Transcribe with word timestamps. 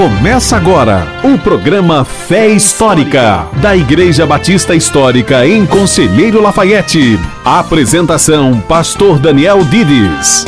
Começa 0.00 0.56
agora 0.56 1.06
o 1.22 1.36
programa 1.36 2.06
Fé 2.06 2.48
Histórica, 2.48 3.46
da 3.60 3.76
Igreja 3.76 4.24
Batista 4.24 4.74
Histórica 4.74 5.46
em 5.46 5.66
Conselheiro 5.66 6.40
Lafayette. 6.40 7.20
Apresentação: 7.44 8.58
Pastor 8.60 9.18
Daniel 9.18 9.62
Dides. 9.62 10.46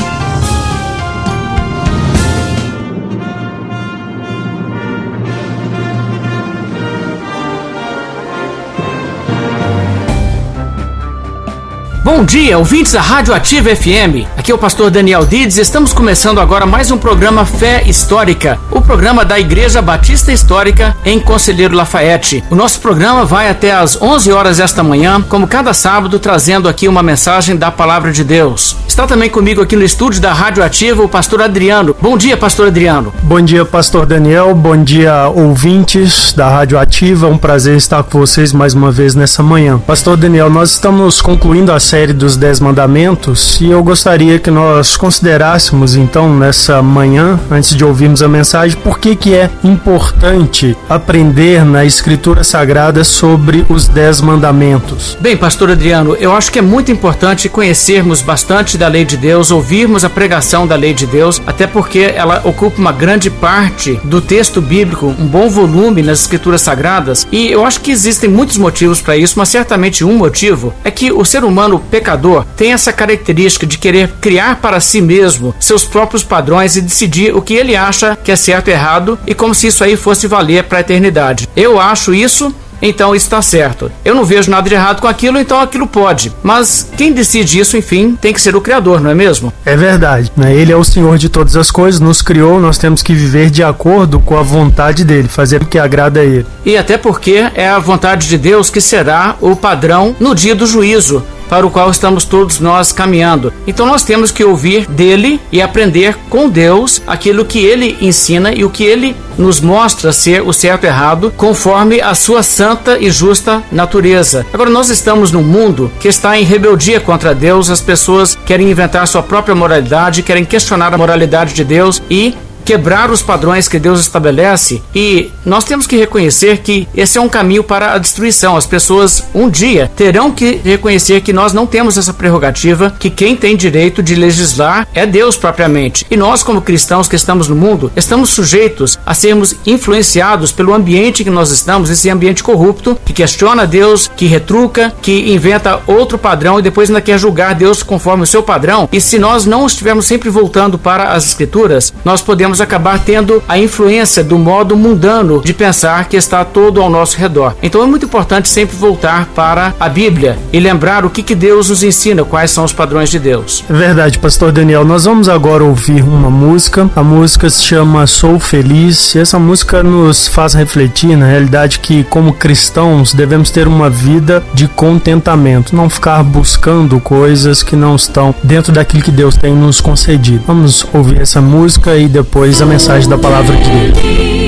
Bom 12.02 12.24
dia, 12.24 12.56
ouvintes 12.56 12.92
da 12.92 13.02
Rádio 13.02 13.34
Ativa 13.34 13.76
FM. 13.76 14.26
Aqui 14.42 14.50
é 14.50 14.54
o 14.56 14.58
pastor 14.58 14.90
Daniel 14.90 15.24
Dides. 15.24 15.56
Estamos 15.56 15.92
começando 15.92 16.40
agora 16.40 16.66
mais 16.66 16.90
um 16.90 16.98
programa 16.98 17.46
Fé 17.46 17.84
Histórica, 17.86 18.58
o 18.72 18.80
programa 18.80 19.24
da 19.24 19.38
Igreja 19.38 19.80
Batista 19.80 20.32
Histórica 20.32 20.96
em 21.04 21.20
Conselheiro 21.20 21.76
Lafayette. 21.76 22.42
O 22.50 22.56
nosso 22.56 22.80
programa 22.80 23.24
vai 23.24 23.48
até 23.48 23.72
às 23.72 24.02
11 24.02 24.32
horas 24.32 24.58
esta 24.58 24.82
manhã, 24.82 25.22
como 25.28 25.46
cada 25.46 25.72
sábado, 25.72 26.18
trazendo 26.18 26.68
aqui 26.68 26.88
uma 26.88 27.04
mensagem 27.04 27.54
da 27.54 27.70
palavra 27.70 28.10
de 28.10 28.24
Deus. 28.24 28.76
Está 28.88 29.06
também 29.06 29.30
comigo 29.30 29.62
aqui 29.62 29.76
no 29.76 29.84
estúdio 29.84 30.20
da 30.20 30.32
Rádio 30.32 30.64
Ativa 30.64 31.04
o 31.04 31.08
pastor 31.08 31.40
Adriano. 31.40 31.94
Bom 32.00 32.16
dia, 32.16 32.36
pastor 32.36 32.66
Adriano. 32.66 33.14
Bom 33.22 33.40
dia, 33.40 33.64
pastor 33.64 34.06
Daniel. 34.06 34.52
Bom 34.56 34.76
dia, 34.82 35.28
ouvintes 35.28 36.32
da 36.32 36.48
Rádio 36.48 36.76
Ativa. 36.76 37.28
Um 37.28 37.38
prazer 37.38 37.76
estar 37.76 38.02
com 38.02 38.18
vocês 38.18 38.52
mais 38.52 38.74
uma 38.74 38.90
vez 38.90 39.14
nessa 39.14 39.40
manhã. 39.40 39.78
Pastor 39.78 40.16
Daniel, 40.16 40.50
nós 40.50 40.72
estamos 40.72 41.22
concluindo 41.22 41.70
a 41.70 41.78
série 41.78 42.12
dos 42.12 42.36
Dez 42.36 42.58
Mandamentos 42.58 43.60
e 43.60 43.70
eu 43.70 43.82
gostaria 43.84 44.31
que 44.38 44.50
nós 44.50 44.96
considerássemos 44.96 45.96
então 45.96 46.34
nessa 46.34 46.82
manhã, 46.82 47.38
antes 47.50 47.74
de 47.76 47.84
ouvirmos 47.84 48.22
a 48.22 48.28
mensagem, 48.28 48.76
por 48.78 48.98
que, 48.98 49.16
que 49.16 49.34
é 49.34 49.50
importante 49.64 50.76
aprender 50.88 51.64
na 51.64 51.84
Escritura 51.84 52.44
Sagrada 52.44 53.04
sobre 53.04 53.64
os 53.68 53.88
Dez 53.88 54.20
Mandamentos. 54.20 55.16
Bem, 55.20 55.36
pastor 55.36 55.70
Adriano, 55.70 56.14
eu 56.16 56.32
acho 56.32 56.50
que 56.50 56.58
é 56.58 56.62
muito 56.62 56.92
importante 56.92 57.48
conhecermos 57.48 58.22
bastante 58.22 58.76
da 58.78 58.88
lei 58.88 59.04
de 59.04 59.16
Deus, 59.16 59.50
ouvirmos 59.50 60.04
a 60.04 60.10
pregação 60.10 60.66
da 60.66 60.76
lei 60.76 60.94
de 60.94 61.06
Deus, 61.06 61.40
até 61.46 61.66
porque 61.66 62.12
ela 62.14 62.42
ocupa 62.44 62.78
uma 62.78 62.92
grande 62.92 63.30
parte 63.30 63.98
do 64.04 64.20
texto 64.20 64.60
bíblico, 64.60 65.06
um 65.06 65.26
bom 65.26 65.48
volume 65.48 66.02
nas 66.02 66.20
Escrituras 66.20 66.62
Sagradas, 66.62 67.26
e 67.30 67.50
eu 67.50 67.64
acho 67.64 67.80
que 67.80 67.90
existem 67.90 68.28
muitos 68.28 68.58
motivos 68.58 69.00
para 69.00 69.16
isso, 69.16 69.38
mas 69.38 69.48
certamente 69.48 70.04
um 70.04 70.14
motivo 70.14 70.74
é 70.84 70.90
que 70.90 71.12
o 71.12 71.24
ser 71.24 71.44
humano 71.44 71.78
pecador 71.78 72.44
tem 72.56 72.72
essa 72.72 72.92
característica 72.92 73.66
de 73.66 73.78
querer 73.78 74.12
criar 74.22 74.56
para 74.56 74.80
si 74.80 75.02
mesmo 75.02 75.54
seus 75.58 75.84
próprios 75.84 76.22
padrões 76.22 76.76
e 76.76 76.80
decidir 76.80 77.34
o 77.34 77.42
que 77.42 77.54
ele 77.54 77.76
acha 77.76 78.16
que 78.16 78.30
é 78.30 78.36
certo 78.36 78.68
e 78.68 78.70
errado 78.70 79.18
e 79.26 79.34
como 79.34 79.54
se 79.54 79.66
isso 79.66 79.82
aí 79.82 79.96
fosse 79.96 80.28
valer 80.28 80.64
para 80.64 80.78
a 80.78 80.80
eternidade. 80.80 81.48
Eu 81.56 81.78
acho 81.80 82.14
isso 82.14 82.54
então 82.82 83.14
está 83.14 83.40
certo. 83.40 83.90
Eu 84.04 84.12
não 84.12 84.24
vejo 84.24 84.50
nada 84.50 84.68
de 84.68 84.74
errado 84.74 85.00
com 85.00 85.06
aquilo, 85.06 85.38
então 85.38 85.60
aquilo 85.60 85.86
pode. 85.86 86.32
Mas 86.42 86.88
quem 86.96 87.12
decide 87.12 87.60
isso, 87.60 87.76
enfim, 87.76 88.18
tem 88.20 88.32
que 88.32 88.40
ser 88.40 88.56
o 88.56 88.60
Criador, 88.60 89.00
não 89.00 89.08
é 89.08 89.14
mesmo? 89.14 89.52
É 89.64 89.76
verdade. 89.76 90.32
Né? 90.36 90.52
Ele 90.52 90.72
é 90.72 90.76
o 90.76 90.82
Senhor 90.82 91.16
de 91.16 91.28
todas 91.28 91.54
as 91.54 91.70
coisas, 91.70 92.00
nos 92.00 92.20
criou, 92.20 92.60
nós 92.60 92.78
temos 92.78 93.00
que 93.00 93.14
viver 93.14 93.50
de 93.50 93.62
acordo 93.62 94.18
com 94.18 94.36
a 94.36 94.42
vontade 94.42 95.04
dele, 95.04 95.28
fazer 95.28 95.62
o 95.62 95.66
que 95.66 95.78
agrada 95.78 96.20
a 96.20 96.24
ele. 96.24 96.46
E 96.66 96.76
até 96.76 96.98
porque 96.98 97.48
é 97.54 97.68
a 97.68 97.78
vontade 97.78 98.28
de 98.28 98.36
Deus 98.36 98.68
que 98.68 98.80
será 98.80 99.36
o 99.40 99.54
padrão 99.54 100.16
no 100.18 100.34
dia 100.34 100.56
do 100.56 100.66
juízo 100.66 101.22
para 101.52 101.66
o 101.66 101.70
qual 101.70 101.90
estamos 101.90 102.24
todos 102.24 102.60
nós 102.60 102.92
caminhando. 102.92 103.52
Então 103.66 103.84
nós 103.84 104.02
temos 104.02 104.32
que 104.32 104.42
ouvir 104.42 104.86
dele 104.86 105.38
e 105.52 105.60
aprender 105.60 106.16
com 106.30 106.48
Deus 106.48 107.02
aquilo 107.06 107.44
que 107.44 107.58
ele 107.58 107.98
ensina 108.00 108.54
e 108.54 108.64
o 108.64 108.70
que 108.70 108.82
ele 108.82 109.14
nos 109.36 109.60
mostra 109.60 110.14
ser 110.14 110.40
o 110.40 110.50
certo 110.50 110.84
e 110.84 110.86
errado 110.86 111.30
conforme 111.36 112.00
a 112.00 112.14
sua 112.14 112.42
santa 112.42 112.98
e 112.98 113.10
justa 113.10 113.62
natureza. 113.70 114.46
Agora 114.50 114.70
nós 114.70 114.88
estamos 114.88 115.30
num 115.30 115.42
mundo 115.42 115.92
que 116.00 116.08
está 116.08 116.38
em 116.38 116.42
rebeldia 116.42 116.98
contra 117.00 117.34
Deus, 117.34 117.68
as 117.68 117.82
pessoas 117.82 118.34
querem 118.46 118.70
inventar 118.70 119.06
sua 119.06 119.22
própria 119.22 119.54
moralidade, 119.54 120.22
querem 120.22 120.46
questionar 120.46 120.94
a 120.94 120.98
moralidade 120.98 121.52
de 121.52 121.64
Deus 121.64 122.02
e 122.08 122.34
quebrar 122.64 123.10
os 123.10 123.22
padrões 123.22 123.68
que 123.68 123.78
Deus 123.78 124.00
estabelece 124.00 124.82
e 124.94 125.30
nós 125.44 125.64
temos 125.64 125.86
que 125.86 125.96
reconhecer 125.96 126.58
que 126.58 126.88
esse 126.94 127.18
é 127.18 127.20
um 127.20 127.28
caminho 127.28 127.64
para 127.64 127.94
a 127.94 127.98
destruição. 127.98 128.56
As 128.56 128.66
pessoas 128.66 129.24
um 129.34 129.48
dia 129.48 129.90
terão 129.96 130.30
que 130.30 130.60
reconhecer 130.64 131.20
que 131.20 131.32
nós 131.32 131.52
não 131.52 131.66
temos 131.66 131.96
essa 131.96 132.12
prerrogativa, 132.12 132.94
que 132.98 133.10
quem 133.10 133.36
tem 133.36 133.56
direito 133.56 134.02
de 134.02 134.14
legislar 134.14 134.86
é 134.94 135.04
Deus 135.06 135.36
propriamente. 135.36 136.06
E 136.10 136.16
nós, 136.16 136.42
como 136.42 136.62
cristãos 136.62 137.08
que 137.08 137.16
estamos 137.16 137.48
no 137.48 137.56
mundo, 137.56 137.90
estamos 137.96 138.30
sujeitos 138.30 138.98
a 139.04 139.14
sermos 139.14 139.54
influenciados 139.66 140.52
pelo 140.52 140.74
ambiente 140.74 141.24
que 141.24 141.30
nós 141.30 141.50
estamos, 141.50 141.90
esse 141.90 142.08
ambiente 142.08 142.42
corrupto, 142.42 142.98
que 143.04 143.12
questiona 143.12 143.66
Deus, 143.66 144.10
que 144.16 144.26
retruca, 144.26 144.92
que 145.02 145.32
inventa 145.32 145.80
outro 145.86 146.16
padrão 146.16 146.58
e 146.58 146.62
depois 146.62 146.88
ainda 146.88 147.00
quer 147.00 147.18
julgar 147.18 147.54
Deus 147.54 147.82
conforme 147.82 148.22
o 148.22 148.26
seu 148.26 148.42
padrão. 148.42 148.88
E 148.92 149.00
se 149.00 149.18
nós 149.18 149.44
não 149.44 149.66
estivermos 149.66 150.06
sempre 150.06 150.30
voltando 150.30 150.78
para 150.78 151.12
as 151.12 151.26
escrituras, 151.26 151.92
nós 152.04 152.22
podemos 152.22 152.60
acabar 152.62 152.98
tendo 152.98 153.42
a 153.48 153.58
influência 153.58 154.24
do 154.24 154.38
modo 154.38 154.76
mundano 154.76 155.42
de 155.44 155.52
pensar 155.52 156.08
que 156.08 156.16
está 156.16 156.44
todo 156.44 156.80
ao 156.80 156.90
nosso 156.90 157.16
redor. 157.16 157.54
Então 157.62 157.82
é 157.82 157.86
muito 157.86 158.06
importante 158.06 158.48
sempre 158.48 158.76
voltar 158.76 159.26
para 159.34 159.74
a 159.78 159.88
Bíblia 159.88 160.38
e 160.52 160.60
lembrar 160.60 161.04
o 161.04 161.10
que, 161.10 161.22
que 161.22 161.34
Deus 161.34 161.68
nos 161.68 161.82
ensina, 161.82 162.24
quais 162.24 162.50
são 162.50 162.64
os 162.64 162.72
padrões 162.72 163.10
de 163.10 163.18
Deus. 163.18 163.64
É 163.68 163.72
verdade, 163.72 164.18
pastor 164.18 164.52
Daniel. 164.52 164.84
Nós 164.84 165.04
vamos 165.04 165.28
agora 165.28 165.64
ouvir 165.64 166.02
uma 166.02 166.30
música. 166.30 166.88
A 166.94 167.02
música 167.02 167.48
se 167.50 167.62
chama 167.62 168.06
Sou 168.06 168.38
Feliz 168.38 169.14
e 169.14 169.18
essa 169.18 169.38
música 169.38 169.82
nos 169.82 170.26
faz 170.26 170.54
refletir 170.54 171.16
na 171.16 171.26
realidade 171.26 171.78
que, 171.78 172.04
como 172.04 172.32
cristãos, 172.32 173.14
devemos 173.14 173.50
ter 173.50 173.66
uma 173.66 173.88
vida 173.90 174.42
de 174.54 174.68
contentamento, 174.68 175.74
não 175.74 175.88
ficar 175.88 176.22
buscando 176.22 177.00
coisas 177.00 177.62
que 177.62 177.76
não 177.76 177.96
estão 177.96 178.34
dentro 178.42 178.72
daquilo 178.72 179.02
que 179.02 179.10
Deus 179.10 179.36
tem 179.36 179.54
nos 179.54 179.80
concedido. 179.80 180.44
Vamos 180.46 180.86
ouvir 180.92 181.20
essa 181.20 181.40
música 181.40 181.96
e 181.96 182.08
depois 182.42 182.60
a 182.60 182.66
mensagem 182.66 183.08
da 183.08 183.16
palavra 183.16 183.56
de 183.56 183.70
Deus. 183.70 184.41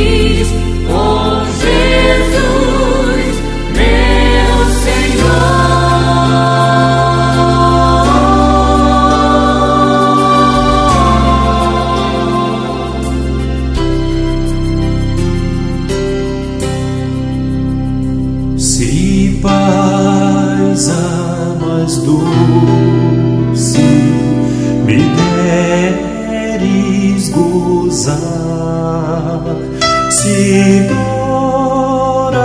Se 30.25 30.89
glória 30.89 32.41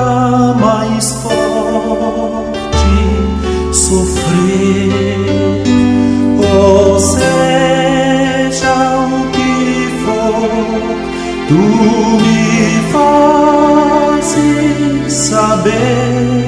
mais 0.59 1.13
forte 1.13 2.53
sofrer, 3.71 5.23
ou 6.53 6.99
seja 6.99 8.75
o 9.05 9.31
que 9.31 9.87
for, 10.03 10.49
tu 11.47 11.61
me 12.21 12.41
fazes 14.11 15.13
saber 15.13 16.38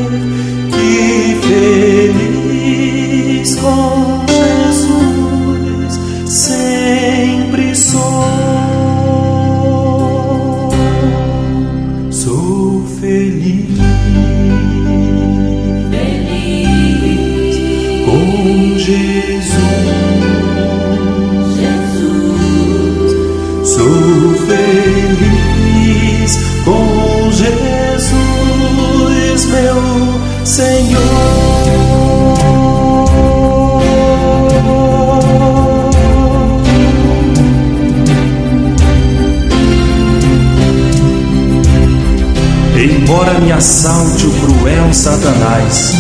Embora 42.82 43.40
me 43.40 43.52
assalte 43.52 44.26
o 44.26 44.32
cruel 44.32 44.92
Satanás 44.92 45.94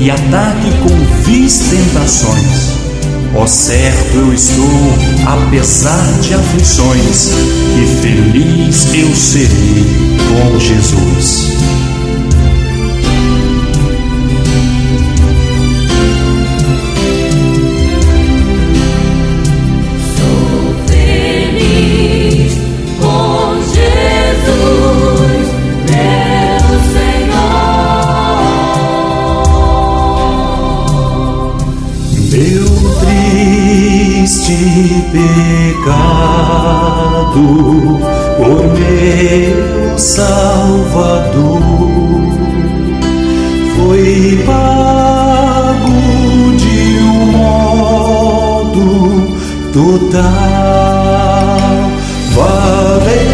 e 0.00 0.10
ataque 0.10 0.68
com 0.82 1.22
vis 1.22 1.60
tentações, 1.70 2.74
Ó 3.36 3.46
certo 3.46 4.16
eu 4.16 4.32
estou, 4.32 4.64
apesar 5.26 6.20
de 6.20 6.34
aflições, 6.34 7.30
que 7.74 7.86
feliz 8.00 8.94
eu 8.94 9.14
serei 9.14 9.84
com 10.28 10.58
Jesus. 10.58 11.53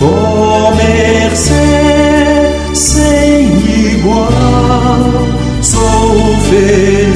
ó 0.00 0.74
mercê 0.74 2.52
sem 2.74 3.58
igual. 3.92 4.28
Sou 5.60 6.36
feliz, 6.48 7.13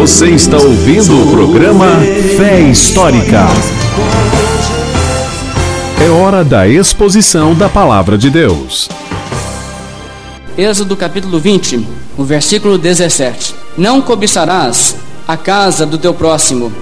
Você 0.00 0.30
está 0.30 0.56
ouvindo 0.56 1.24
o 1.24 1.30
programa 1.30 2.00
Fé 2.38 2.58
Histórica. 2.58 3.46
É 6.02 6.08
hora 6.08 6.42
da 6.42 6.66
exposição 6.66 7.54
da 7.54 7.68
palavra 7.68 8.16
de 8.16 8.30
Deus. 8.30 8.88
Êxodo 10.56 10.96
capítulo 10.96 11.38
20, 11.38 11.86
o 12.16 12.24
versículo 12.24 12.78
17. 12.78 13.54
Não 13.76 14.00
cobiçarás 14.00 14.96
a 15.28 15.36
casa 15.36 15.84
do 15.84 15.98
teu 15.98 16.14
próximo, 16.14 16.72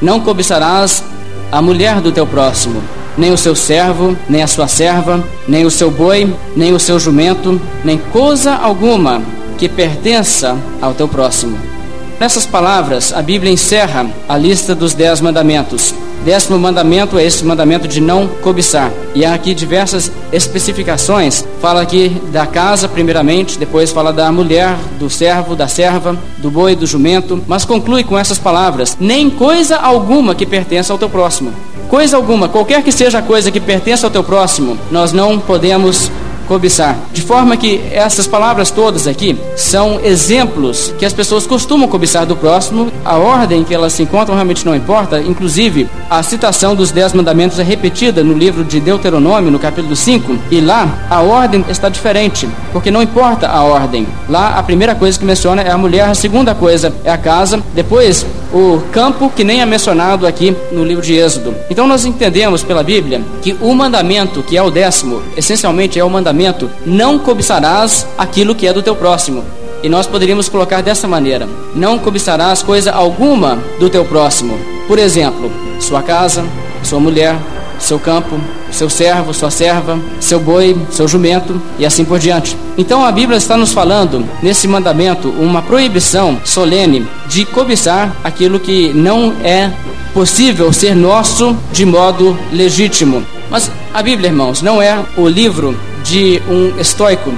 não 0.00 0.20
cobiçarás 0.20 1.04
a 1.52 1.60
mulher 1.60 2.00
do 2.00 2.10
teu 2.10 2.26
próximo, 2.26 2.82
nem 3.18 3.30
o 3.34 3.36
seu 3.36 3.54
servo, 3.54 4.16
nem 4.30 4.42
a 4.42 4.46
sua 4.46 4.66
serva, 4.66 5.22
nem 5.46 5.66
o 5.66 5.70
seu 5.70 5.90
boi, 5.90 6.34
nem 6.56 6.72
o 6.72 6.80
seu 6.80 6.98
jumento, 6.98 7.60
nem 7.84 7.98
coisa 7.98 8.54
alguma 8.54 9.20
que 9.58 9.68
pertença 9.68 10.56
ao 10.80 10.94
teu 10.94 11.06
próximo. 11.06 11.81
Nessas 12.22 12.46
palavras, 12.46 13.12
a 13.12 13.20
Bíblia 13.20 13.52
encerra 13.52 14.08
a 14.28 14.38
lista 14.38 14.76
dos 14.76 14.94
dez 14.94 15.20
mandamentos. 15.20 15.92
Décimo 16.24 16.56
mandamento 16.56 17.18
é 17.18 17.24
esse 17.24 17.44
mandamento 17.44 17.88
de 17.88 18.00
não 18.00 18.28
cobiçar. 18.28 18.92
E 19.12 19.24
há 19.24 19.34
aqui 19.34 19.52
diversas 19.52 20.08
especificações. 20.30 21.44
Fala 21.60 21.82
aqui 21.82 22.10
da 22.30 22.46
casa, 22.46 22.88
primeiramente, 22.88 23.58
depois 23.58 23.90
fala 23.90 24.12
da 24.12 24.30
mulher, 24.30 24.76
do 25.00 25.10
servo, 25.10 25.56
da 25.56 25.66
serva, 25.66 26.16
do 26.38 26.48
boi, 26.48 26.76
do 26.76 26.86
jumento, 26.86 27.42
mas 27.48 27.64
conclui 27.64 28.04
com 28.04 28.16
essas 28.16 28.38
palavras: 28.38 28.96
nem 29.00 29.28
coisa 29.28 29.78
alguma 29.78 30.32
que 30.32 30.46
pertença 30.46 30.92
ao 30.92 31.00
teu 31.00 31.10
próximo. 31.10 31.52
Coisa 31.88 32.16
alguma, 32.16 32.48
qualquer 32.48 32.84
que 32.84 32.92
seja 32.92 33.18
a 33.18 33.22
coisa 33.22 33.50
que 33.50 33.58
pertença 33.58 34.06
ao 34.06 34.12
teu 34.12 34.22
próximo, 34.22 34.78
nós 34.92 35.12
não 35.12 35.40
podemos 35.40 36.08
cobiçar. 36.46 36.96
De 37.12 37.22
forma 37.22 37.56
que 37.56 37.80
essas 37.92 38.26
palavras 38.26 38.70
todas 38.70 39.06
aqui 39.06 39.38
são 39.56 40.00
exemplos 40.02 40.92
que 40.98 41.04
as 41.04 41.12
pessoas 41.12 41.46
costumam 41.46 41.88
cobiçar 41.88 42.26
do 42.26 42.36
próximo. 42.36 42.92
A 43.04 43.16
ordem 43.16 43.60
em 43.60 43.64
que 43.64 43.74
elas 43.74 43.92
se 43.92 44.02
encontram 44.02 44.34
realmente 44.34 44.64
não 44.64 44.74
importa. 44.74 45.20
Inclusive, 45.20 45.88
a 46.10 46.22
citação 46.22 46.74
dos 46.74 46.90
Dez 46.90 47.12
Mandamentos 47.12 47.58
é 47.58 47.62
repetida 47.62 48.22
no 48.22 48.34
livro 48.34 48.64
de 48.64 48.80
Deuteronômio, 48.80 49.50
no 49.50 49.58
capítulo 49.58 49.96
5. 49.96 50.36
E 50.50 50.60
lá 50.60 51.06
a 51.08 51.20
ordem 51.20 51.64
está 51.68 51.88
diferente, 51.88 52.48
porque 52.72 52.90
não 52.90 53.02
importa 53.02 53.48
a 53.48 53.62
ordem. 53.62 54.06
Lá 54.28 54.58
a 54.58 54.62
primeira 54.62 54.94
coisa 54.94 55.18
que 55.18 55.24
menciona 55.24 55.62
é 55.62 55.70
a 55.70 55.78
mulher, 55.78 56.08
a 56.08 56.14
segunda 56.14 56.54
coisa 56.54 56.92
é 57.04 57.10
a 57.10 57.18
casa, 57.18 57.62
depois 57.74 58.26
o 58.52 58.82
campo, 58.92 59.30
que 59.34 59.44
nem 59.44 59.60
é 59.60 59.66
mencionado 59.66 60.26
aqui 60.26 60.56
no 60.70 60.84
livro 60.84 61.02
de 61.02 61.14
Êxodo. 61.14 61.54
Então 61.70 61.86
nós 61.86 62.04
entendemos 62.04 62.62
pela 62.62 62.82
Bíblia 62.82 63.22
que 63.40 63.56
o 63.60 63.74
mandamento, 63.74 64.42
que 64.42 64.56
é 64.56 64.62
o 64.62 64.70
décimo, 64.70 65.22
essencialmente 65.36 65.98
é 65.98 66.04
o 66.04 66.10
mandamento: 66.10 66.70
não 66.84 67.18
cobiçarás 67.18 68.06
aquilo 68.16 68.54
que 68.54 68.66
é 68.66 68.72
do 68.72 68.82
teu 68.82 68.94
próximo. 68.94 69.44
E 69.82 69.88
nós 69.88 70.06
poderíamos 70.06 70.48
colocar 70.48 70.82
dessa 70.82 71.08
maneira: 71.08 71.48
não 71.74 71.98
cobiçarás 71.98 72.62
coisa 72.62 72.92
alguma 72.92 73.58
do 73.80 73.88
teu 73.88 74.04
próximo. 74.04 74.58
Por 74.86 74.98
exemplo, 74.98 75.50
sua 75.80 76.02
casa, 76.02 76.44
sua 76.82 77.00
mulher, 77.00 77.36
seu 77.78 77.98
campo, 77.98 78.40
seu 78.72 78.90
servo, 78.90 79.32
sua 79.32 79.50
serva, 79.50 79.98
seu 80.18 80.40
boi, 80.40 80.76
seu 80.90 81.06
jumento 81.06 81.60
e 81.78 81.86
assim 81.86 82.04
por 82.04 82.18
diante. 82.18 82.56
Então 82.76 83.04
a 83.04 83.12
Bíblia 83.12 83.38
está 83.38 83.56
nos 83.56 83.72
falando, 83.72 84.26
nesse 84.42 84.66
mandamento, 84.66 85.28
uma 85.28 85.62
proibição 85.62 86.40
solene 86.44 87.06
de 87.28 87.44
cobiçar 87.44 88.16
aquilo 88.24 88.58
que 88.58 88.92
não 88.92 89.34
é 89.44 89.70
possível 90.12 90.72
ser 90.72 90.94
nosso 90.94 91.56
de 91.72 91.84
modo 91.84 92.36
legítimo. 92.52 93.24
Mas 93.50 93.70
a 93.92 94.02
Bíblia, 94.02 94.30
irmãos, 94.30 94.62
não 94.62 94.80
é 94.80 94.98
o 95.16 95.28
livro 95.28 95.78
de 96.02 96.42
um 96.48 96.80
estoico. 96.80 97.32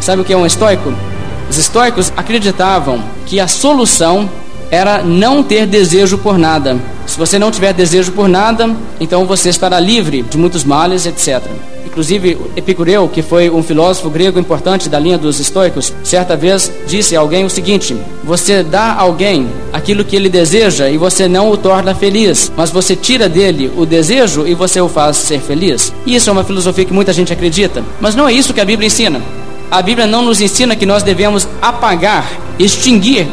Sabe 0.00 0.22
o 0.22 0.24
que 0.24 0.32
é 0.32 0.36
um 0.36 0.46
estoico? 0.46 0.94
Os 1.50 1.58
estoicos 1.58 2.12
acreditavam 2.16 3.02
que 3.26 3.40
a 3.40 3.48
solução 3.48 4.28
era 4.70 5.02
não 5.02 5.42
ter 5.42 5.66
desejo 5.66 6.18
por 6.18 6.38
nada. 6.38 6.76
Se 7.06 7.18
você 7.18 7.38
não 7.38 7.50
tiver 7.50 7.72
desejo 7.72 8.12
por 8.12 8.28
nada, 8.28 8.74
então 9.00 9.26
você 9.26 9.48
estará 9.48 9.78
livre 9.78 10.22
de 10.22 10.36
muitos 10.36 10.64
males, 10.64 11.06
etc. 11.06 11.42
Inclusive, 11.96 12.36
Epicureu, 12.54 13.08
que 13.08 13.22
foi 13.22 13.48
um 13.48 13.62
filósofo 13.62 14.10
grego 14.10 14.38
importante 14.38 14.86
da 14.86 14.98
linha 14.98 15.16
dos 15.16 15.40
estoicos, 15.40 15.94
certa 16.04 16.36
vez 16.36 16.70
disse 16.86 17.16
a 17.16 17.20
alguém 17.20 17.44
o 17.44 17.48
seguinte: 17.48 17.96
Você 18.22 18.62
dá 18.62 18.92
a 18.92 19.00
alguém 19.00 19.48
aquilo 19.72 20.04
que 20.04 20.14
ele 20.14 20.28
deseja 20.28 20.90
e 20.90 20.98
você 20.98 21.26
não 21.26 21.50
o 21.50 21.56
torna 21.56 21.94
feliz, 21.94 22.52
mas 22.54 22.70
você 22.70 22.94
tira 22.94 23.30
dele 23.30 23.72
o 23.74 23.86
desejo 23.86 24.46
e 24.46 24.52
você 24.52 24.78
o 24.78 24.90
faz 24.90 25.16
ser 25.16 25.40
feliz. 25.40 25.90
Isso 26.06 26.28
é 26.28 26.32
uma 26.34 26.44
filosofia 26.44 26.84
que 26.84 26.92
muita 26.92 27.14
gente 27.14 27.32
acredita, 27.32 27.82
mas 27.98 28.14
não 28.14 28.28
é 28.28 28.32
isso 28.34 28.52
que 28.52 28.60
a 28.60 28.64
Bíblia 28.66 28.88
ensina. 28.88 29.22
A 29.70 29.80
Bíblia 29.80 30.06
não 30.06 30.20
nos 30.20 30.42
ensina 30.42 30.76
que 30.76 30.84
nós 30.84 31.02
devemos 31.02 31.48
apagar, 31.62 32.30
extinguir 32.58 33.26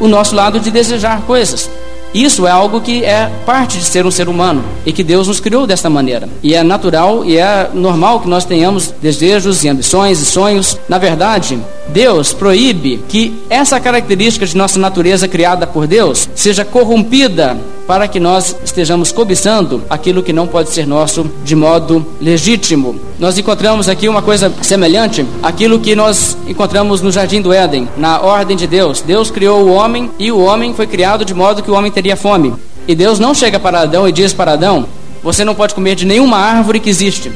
o 0.00 0.08
nosso 0.08 0.34
lado 0.34 0.60
de 0.60 0.70
desejar 0.70 1.22
coisas. 1.22 1.70
Isso 2.14 2.46
é 2.46 2.50
algo 2.50 2.80
que 2.80 3.04
é 3.04 3.30
parte 3.44 3.78
de 3.78 3.84
ser 3.84 4.06
um 4.06 4.10
ser 4.10 4.28
humano 4.28 4.64
e 4.86 4.92
que 4.92 5.04
Deus 5.04 5.28
nos 5.28 5.38
criou 5.38 5.66
desta 5.66 5.90
maneira. 5.90 6.28
E 6.42 6.54
é 6.54 6.62
natural 6.62 7.24
e 7.24 7.36
é 7.36 7.68
normal 7.74 8.20
que 8.20 8.28
nós 8.28 8.44
tenhamos 8.44 8.94
desejos 9.02 9.62
e 9.64 9.68
ambições 9.68 10.20
e 10.20 10.24
sonhos. 10.24 10.78
Na 10.88 10.96
verdade, 10.96 11.58
Deus 11.88 12.32
proíbe 12.32 13.04
que 13.08 13.38
essa 13.50 13.78
característica 13.78 14.46
de 14.46 14.56
nossa 14.56 14.78
natureza 14.78 15.28
criada 15.28 15.66
por 15.66 15.86
Deus 15.86 16.28
seja 16.34 16.64
corrompida 16.64 17.56
para 17.86 18.08
que 18.08 18.18
nós 18.18 18.56
estejamos 18.64 19.12
cobiçando 19.12 19.82
aquilo 19.88 20.22
que 20.22 20.32
não 20.32 20.46
pode 20.46 20.70
ser 20.70 20.86
nosso 20.86 21.30
de 21.44 21.54
modo 21.54 22.04
legítimo. 22.20 22.98
Nós 23.18 23.38
encontramos 23.38 23.88
aqui 23.88 24.08
uma 24.08 24.22
coisa 24.22 24.52
semelhante 24.60 25.24
àquilo 25.42 25.78
que 25.78 25.94
nós 25.94 26.36
encontramos 26.48 27.00
no 27.00 27.12
jardim 27.12 27.40
do 27.40 27.52
Éden, 27.52 27.88
na 27.96 28.20
ordem 28.20 28.56
de 28.56 28.66
Deus. 28.66 29.00
Deus 29.00 29.30
criou 29.30 29.64
o 29.64 29.72
homem 29.72 30.10
e 30.18 30.32
o 30.32 30.40
homem 30.40 30.74
foi 30.74 30.86
criado 30.86 31.24
de 31.24 31.32
modo 31.32 31.62
que 31.62 31.70
o 31.70 31.74
homem 31.74 31.92
teria 31.92 32.16
fome. 32.16 32.54
E 32.88 32.94
Deus 32.94 33.18
não 33.18 33.34
chega 33.34 33.58
para 33.58 33.80
Adão 33.80 34.08
e 34.08 34.12
diz 34.12 34.32
para 34.32 34.52
Adão: 34.52 34.86
Você 35.22 35.44
não 35.44 35.54
pode 35.54 35.74
comer 35.74 35.94
de 35.94 36.04
nenhuma 36.04 36.38
árvore 36.38 36.80
que 36.80 36.90
existe. 36.90 37.32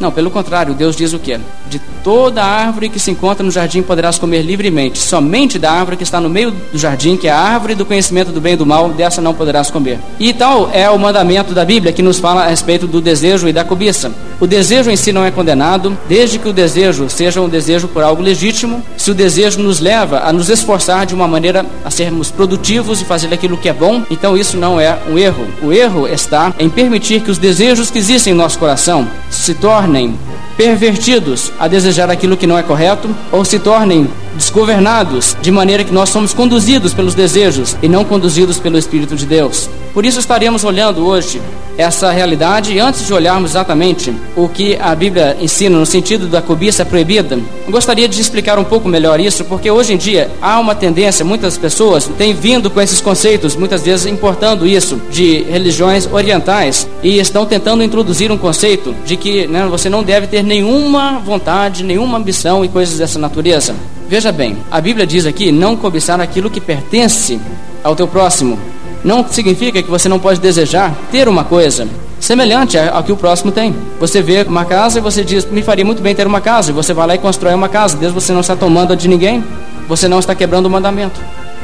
Não, 0.00 0.10
pelo 0.10 0.30
contrário, 0.30 0.72
Deus 0.72 0.96
diz 0.96 1.12
o 1.12 1.18
quê? 1.18 1.38
De 1.68 1.78
toda 2.02 2.42
árvore 2.42 2.88
que 2.88 2.98
se 2.98 3.10
encontra 3.10 3.44
no 3.44 3.50
jardim 3.50 3.82
poderás 3.82 4.18
comer 4.18 4.40
livremente. 4.40 4.98
Somente 4.98 5.58
da 5.58 5.70
árvore 5.70 5.98
que 5.98 6.02
está 6.02 6.18
no 6.18 6.30
meio 6.30 6.50
do 6.50 6.78
jardim, 6.78 7.18
que 7.18 7.28
é 7.28 7.30
a 7.30 7.38
árvore 7.38 7.74
do 7.74 7.84
conhecimento 7.84 8.32
do 8.32 8.40
bem 8.40 8.54
e 8.54 8.56
do 8.56 8.64
mal, 8.64 8.88
dessa 8.88 9.20
não 9.20 9.34
poderás 9.34 9.70
comer. 9.70 9.98
E 10.18 10.32
tal 10.32 10.70
é 10.72 10.88
o 10.88 10.98
mandamento 10.98 11.52
da 11.52 11.66
Bíblia 11.66 11.92
que 11.92 12.02
nos 12.02 12.18
fala 12.18 12.44
a 12.44 12.46
respeito 12.46 12.86
do 12.86 12.98
desejo 12.98 13.46
e 13.46 13.52
da 13.52 13.62
cobiça. 13.62 14.10
O 14.40 14.46
desejo 14.46 14.90
em 14.90 14.96
si 14.96 15.12
não 15.12 15.22
é 15.22 15.30
condenado, 15.30 15.96
desde 16.08 16.38
que 16.38 16.48
o 16.48 16.52
desejo 16.52 17.10
seja 17.10 17.42
um 17.42 17.48
desejo 17.48 17.86
por 17.86 18.02
algo 18.02 18.22
legítimo, 18.22 18.82
se 18.96 19.10
o 19.10 19.14
desejo 19.14 19.60
nos 19.60 19.80
leva 19.80 20.20
a 20.20 20.32
nos 20.32 20.48
esforçar 20.48 21.04
de 21.04 21.14
uma 21.14 21.28
maneira 21.28 21.66
a 21.84 21.90
sermos 21.90 22.30
produtivos 22.30 23.02
e 23.02 23.04
fazer 23.04 23.34
aquilo 23.34 23.58
que 23.58 23.68
é 23.68 23.72
bom, 23.74 24.02
então 24.10 24.34
isso 24.34 24.56
não 24.56 24.80
é 24.80 24.98
um 25.10 25.18
erro. 25.18 25.46
O 25.62 25.70
erro 25.70 26.08
está 26.08 26.54
em 26.58 26.70
permitir 26.70 27.20
que 27.20 27.30
os 27.30 27.36
desejos 27.36 27.90
que 27.90 27.98
existem 27.98 28.32
em 28.32 28.36
nosso 28.36 28.58
coração 28.58 29.06
se 29.28 29.52
tornem 29.52 29.89
name. 29.90 30.49
Pervertidos 30.60 31.50
a 31.58 31.66
desejar 31.66 32.10
aquilo 32.10 32.36
que 32.36 32.46
não 32.46 32.58
é 32.58 32.62
correto 32.62 33.08
ou 33.32 33.42
se 33.46 33.58
tornem 33.58 34.06
desgovernados 34.36 35.34
de 35.40 35.50
maneira 35.50 35.84
que 35.84 35.92
nós 35.92 36.10
somos 36.10 36.34
conduzidos 36.34 36.92
pelos 36.92 37.14
desejos 37.14 37.78
e 37.82 37.88
não 37.88 38.04
conduzidos 38.04 38.58
pelo 38.58 38.76
Espírito 38.76 39.16
de 39.16 39.24
Deus. 39.24 39.70
Por 39.94 40.04
isso 40.04 40.20
estaremos 40.20 40.62
olhando 40.62 41.06
hoje 41.06 41.40
essa 41.76 42.10
realidade 42.10 42.74
e 42.74 42.78
antes 42.78 43.06
de 43.06 43.12
olharmos 43.12 43.52
exatamente 43.52 44.14
o 44.36 44.48
que 44.48 44.76
a 44.80 44.94
Bíblia 44.94 45.36
ensina 45.40 45.78
no 45.78 45.86
sentido 45.86 46.26
da 46.26 46.42
cobiça 46.42 46.84
proibida, 46.84 47.38
gostaria 47.68 48.06
de 48.06 48.20
explicar 48.20 48.58
um 48.58 48.64
pouco 48.64 48.88
melhor 48.88 49.18
isso, 49.18 49.44
porque 49.44 49.70
hoje 49.70 49.94
em 49.94 49.96
dia 49.96 50.30
há 50.42 50.60
uma 50.60 50.74
tendência, 50.74 51.24
muitas 51.24 51.56
pessoas 51.56 52.10
têm 52.18 52.34
vindo 52.34 52.70
com 52.70 52.80
esses 52.80 53.00
conceitos, 53.00 53.56
muitas 53.56 53.82
vezes 53.82 54.06
importando 54.06 54.66
isso 54.66 55.00
de 55.10 55.42
religiões 55.44 56.08
orientais 56.12 56.86
e 57.02 57.18
estão 57.18 57.46
tentando 57.46 57.82
introduzir 57.82 58.30
um 58.30 58.38
conceito 58.38 58.94
de 59.04 59.16
que 59.16 59.46
né, 59.46 59.66
você 59.70 59.88
não 59.88 60.02
deve 60.02 60.26
ter 60.26 60.42
nenhuma 60.50 61.20
vontade, 61.20 61.84
nenhuma 61.84 62.18
ambição 62.18 62.64
e 62.64 62.68
coisas 62.68 62.98
dessa 62.98 63.20
natureza. 63.20 63.72
Veja 64.08 64.32
bem, 64.32 64.56
a 64.68 64.80
Bíblia 64.80 65.06
diz 65.06 65.24
aqui 65.24 65.52
não 65.52 65.76
cobiçar 65.76 66.20
aquilo 66.20 66.50
que 66.50 66.60
pertence 66.60 67.40
ao 67.84 67.94
teu 67.94 68.08
próximo. 68.08 68.58
Não 69.04 69.24
significa 69.28 69.80
que 69.80 69.88
você 69.88 70.08
não 70.08 70.18
pode 70.18 70.40
desejar 70.40 70.92
ter 71.12 71.28
uma 71.28 71.44
coisa 71.44 71.86
semelhante 72.18 72.76
ao 72.76 73.04
que 73.04 73.12
o 73.12 73.16
próximo 73.16 73.52
tem. 73.52 73.72
Você 74.00 74.20
vê 74.20 74.42
uma 74.42 74.64
casa 74.64 74.98
e 74.98 75.00
você 75.00 75.22
diz, 75.22 75.44
me 75.44 75.62
faria 75.62 75.84
muito 75.84 76.02
bem 76.02 76.16
ter 76.16 76.26
uma 76.26 76.40
casa. 76.40 76.72
E 76.72 76.74
você 76.74 76.92
vai 76.92 77.06
lá 77.06 77.14
e 77.14 77.18
constrói 77.18 77.54
uma 77.54 77.68
casa. 77.68 77.96
Deus, 77.96 78.12
você 78.12 78.32
não 78.32 78.40
está 78.40 78.56
tomando 78.56 78.92
a 78.92 78.96
de 78.96 79.06
ninguém. 79.06 79.44
Você 79.88 80.08
não 80.08 80.18
está 80.18 80.34
quebrando 80.34 80.66
o 80.66 80.70
mandamento. 80.70 81.20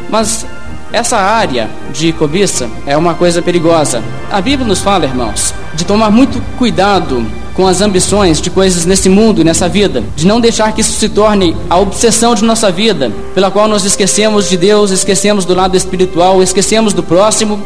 Mas 0.09 0.47
essa 0.97 1.19
área 1.19 1.69
de 1.93 2.11
cobiça 2.11 2.71
é 2.87 2.97
uma 2.97 3.12
coisa 3.12 3.43
perigosa. 3.43 4.03
A 4.31 4.41
Bíblia 4.41 4.67
nos 4.67 4.81
fala, 4.81 5.05
irmãos, 5.05 5.53
de 5.75 5.85
tomar 5.85 6.11
muito 6.11 6.41
cuidado 6.57 7.23
com 7.53 7.67
as 7.67 7.83
ambições 7.83 8.41
de 8.41 8.49
coisas 8.49 8.87
nesse 8.87 9.11
mundo 9.11 9.43
e 9.43 9.45
nessa 9.45 9.69
vida, 9.69 10.03
de 10.17 10.26
não 10.26 10.41
deixar 10.41 10.73
que 10.73 10.81
isso 10.81 10.93
se 10.93 11.11
torne 11.11 11.55
a 11.69 11.76
obsessão 11.76 12.35
de 12.35 12.43
nossa 12.43 12.73
vida, 12.73 13.12
pela 13.35 13.50
qual 13.50 13.69
nós 13.69 13.85
esquecemos 13.85 14.49
de 14.49 14.57
Deus, 14.57 14.91
esquecemos 14.91 15.45
do 15.45 15.55
lado 15.55 15.76
espiritual, 15.76 16.43
esquecemos 16.43 16.95
do 16.95 17.03
próximo. 17.03 17.62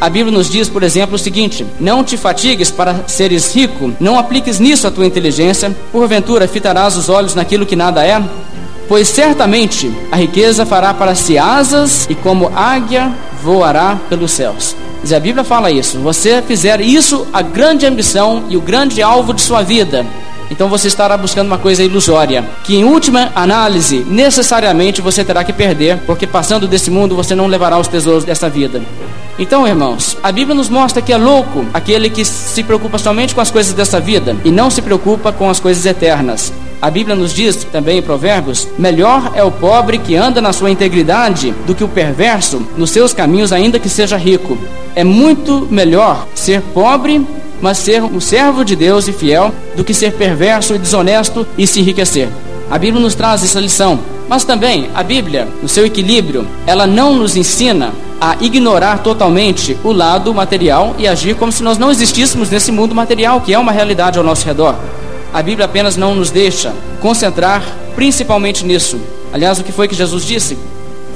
A 0.00 0.08
Bíblia 0.08 0.34
nos 0.34 0.48
diz, 0.48 0.66
por 0.66 0.82
exemplo, 0.82 1.16
o 1.16 1.18
seguinte: 1.18 1.66
Não 1.78 2.02
te 2.02 2.16
fatigues 2.16 2.70
para 2.70 3.06
seres 3.06 3.54
rico, 3.54 3.92
não 4.00 4.18
apliques 4.18 4.58
nisso 4.58 4.86
a 4.86 4.90
tua 4.90 5.04
inteligência, 5.04 5.76
porventura 5.92 6.48
fitarás 6.48 6.96
os 6.96 7.10
olhos 7.10 7.34
naquilo 7.34 7.66
que 7.66 7.76
nada 7.76 8.06
é, 8.06 8.22
pois 8.90 9.06
certamente 9.06 9.88
a 10.10 10.16
riqueza 10.16 10.66
fará 10.66 10.92
para 10.92 11.14
si 11.14 11.38
asas 11.38 12.08
e 12.10 12.14
como 12.16 12.50
águia 12.52 13.14
voará 13.40 13.96
pelos 14.08 14.32
céus. 14.32 14.74
Mas 15.00 15.12
a 15.12 15.20
Bíblia 15.20 15.44
fala 15.44 15.70
isso. 15.70 16.00
Você 16.00 16.42
fizer 16.42 16.80
isso 16.80 17.24
a 17.32 17.40
grande 17.40 17.86
ambição 17.86 18.46
e 18.48 18.56
o 18.56 18.60
grande 18.60 19.00
alvo 19.00 19.32
de 19.32 19.42
sua 19.42 19.62
vida, 19.62 20.04
então 20.50 20.68
você 20.68 20.88
estará 20.88 21.16
buscando 21.16 21.46
uma 21.46 21.56
coisa 21.56 21.84
ilusória, 21.84 22.44
que 22.64 22.74
em 22.74 22.82
última 22.82 23.30
análise, 23.32 24.04
necessariamente 24.08 25.00
você 25.00 25.22
terá 25.22 25.44
que 25.44 25.52
perder, 25.52 25.98
porque 25.98 26.26
passando 26.26 26.66
desse 26.66 26.90
mundo 26.90 27.14
você 27.14 27.32
não 27.32 27.46
levará 27.46 27.78
os 27.78 27.86
tesouros 27.86 28.24
dessa 28.24 28.50
vida. 28.50 28.82
Então, 29.38 29.68
irmãos, 29.68 30.18
a 30.20 30.32
Bíblia 30.32 30.56
nos 30.56 30.68
mostra 30.68 31.00
que 31.00 31.12
é 31.12 31.16
louco 31.16 31.64
aquele 31.72 32.10
que 32.10 32.24
se 32.24 32.64
preocupa 32.64 32.98
somente 32.98 33.36
com 33.36 33.40
as 33.40 33.52
coisas 33.52 33.72
dessa 33.72 34.00
vida 34.00 34.36
e 34.44 34.50
não 34.50 34.68
se 34.68 34.82
preocupa 34.82 35.30
com 35.30 35.48
as 35.48 35.60
coisas 35.60 35.86
eternas. 35.86 36.52
A 36.82 36.90
Bíblia 36.90 37.14
nos 37.14 37.34
diz 37.34 37.64
também 37.64 37.98
em 37.98 38.02
Provérbios: 38.02 38.66
melhor 38.78 39.32
é 39.34 39.44
o 39.44 39.50
pobre 39.50 39.98
que 39.98 40.16
anda 40.16 40.40
na 40.40 40.52
sua 40.52 40.70
integridade 40.70 41.54
do 41.66 41.74
que 41.74 41.84
o 41.84 41.88
perverso 41.88 42.62
nos 42.76 42.90
seus 42.90 43.12
caminhos, 43.12 43.52
ainda 43.52 43.78
que 43.78 43.88
seja 43.88 44.16
rico. 44.16 44.56
É 44.94 45.04
muito 45.04 45.68
melhor 45.70 46.26
ser 46.34 46.62
pobre, 46.62 47.26
mas 47.60 47.78
ser 47.78 48.02
um 48.02 48.20
servo 48.20 48.64
de 48.64 48.74
Deus 48.74 49.08
e 49.08 49.12
fiel, 49.12 49.52
do 49.76 49.84
que 49.84 49.92
ser 49.92 50.12
perverso 50.12 50.74
e 50.74 50.78
desonesto 50.78 51.46
e 51.58 51.66
se 51.66 51.80
enriquecer. 51.80 52.28
A 52.70 52.78
Bíblia 52.78 53.02
nos 53.02 53.14
traz 53.14 53.44
essa 53.44 53.60
lição. 53.60 53.98
Mas 54.30 54.44
também 54.44 54.88
a 54.94 55.02
Bíblia, 55.02 55.48
no 55.60 55.68
seu 55.68 55.84
equilíbrio, 55.84 56.46
ela 56.64 56.86
não 56.86 57.16
nos 57.16 57.34
ensina 57.34 57.92
a 58.20 58.36
ignorar 58.40 58.98
totalmente 58.98 59.76
o 59.82 59.90
lado 59.90 60.32
material 60.32 60.94
e 60.96 61.08
agir 61.08 61.34
como 61.34 61.50
se 61.50 61.64
nós 61.64 61.78
não 61.78 61.90
existíssemos 61.90 62.48
nesse 62.48 62.70
mundo 62.70 62.94
material, 62.94 63.40
que 63.40 63.52
é 63.52 63.58
uma 63.58 63.72
realidade 63.72 64.18
ao 64.18 64.24
nosso 64.24 64.46
redor. 64.46 64.76
A 65.32 65.42
Bíblia 65.42 65.66
apenas 65.66 65.96
não 65.96 66.14
nos 66.14 66.30
deixa 66.30 66.74
concentrar 67.00 67.62
principalmente 67.94 68.64
nisso. 68.64 68.98
Aliás, 69.32 69.58
o 69.58 69.64
que 69.64 69.72
foi 69.72 69.86
que 69.86 69.94
Jesus 69.94 70.24
disse? 70.24 70.58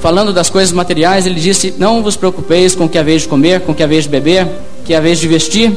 Falando 0.01 0.31
das 0.31 0.49
coisas 0.49 0.71
materiais, 0.71 1.25
ele 1.25 1.39
disse: 1.39 1.73
Não 1.77 2.01
vos 2.01 2.15
preocupeis 2.15 2.75
com 2.75 2.85
o 2.85 2.89
que 2.89 2.97
haveis 2.97 3.23
de 3.23 3.27
comer, 3.27 3.61
com 3.61 3.71
o 3.71 3.75
que 3.75 3.83
haveis 3.83 4.03
de 4.03 4.09
beber, 4.09 4.47
que 4.85 4.93
haveis 4.93 5.19
de 5.19 5.27
vestir, 5.27 5.73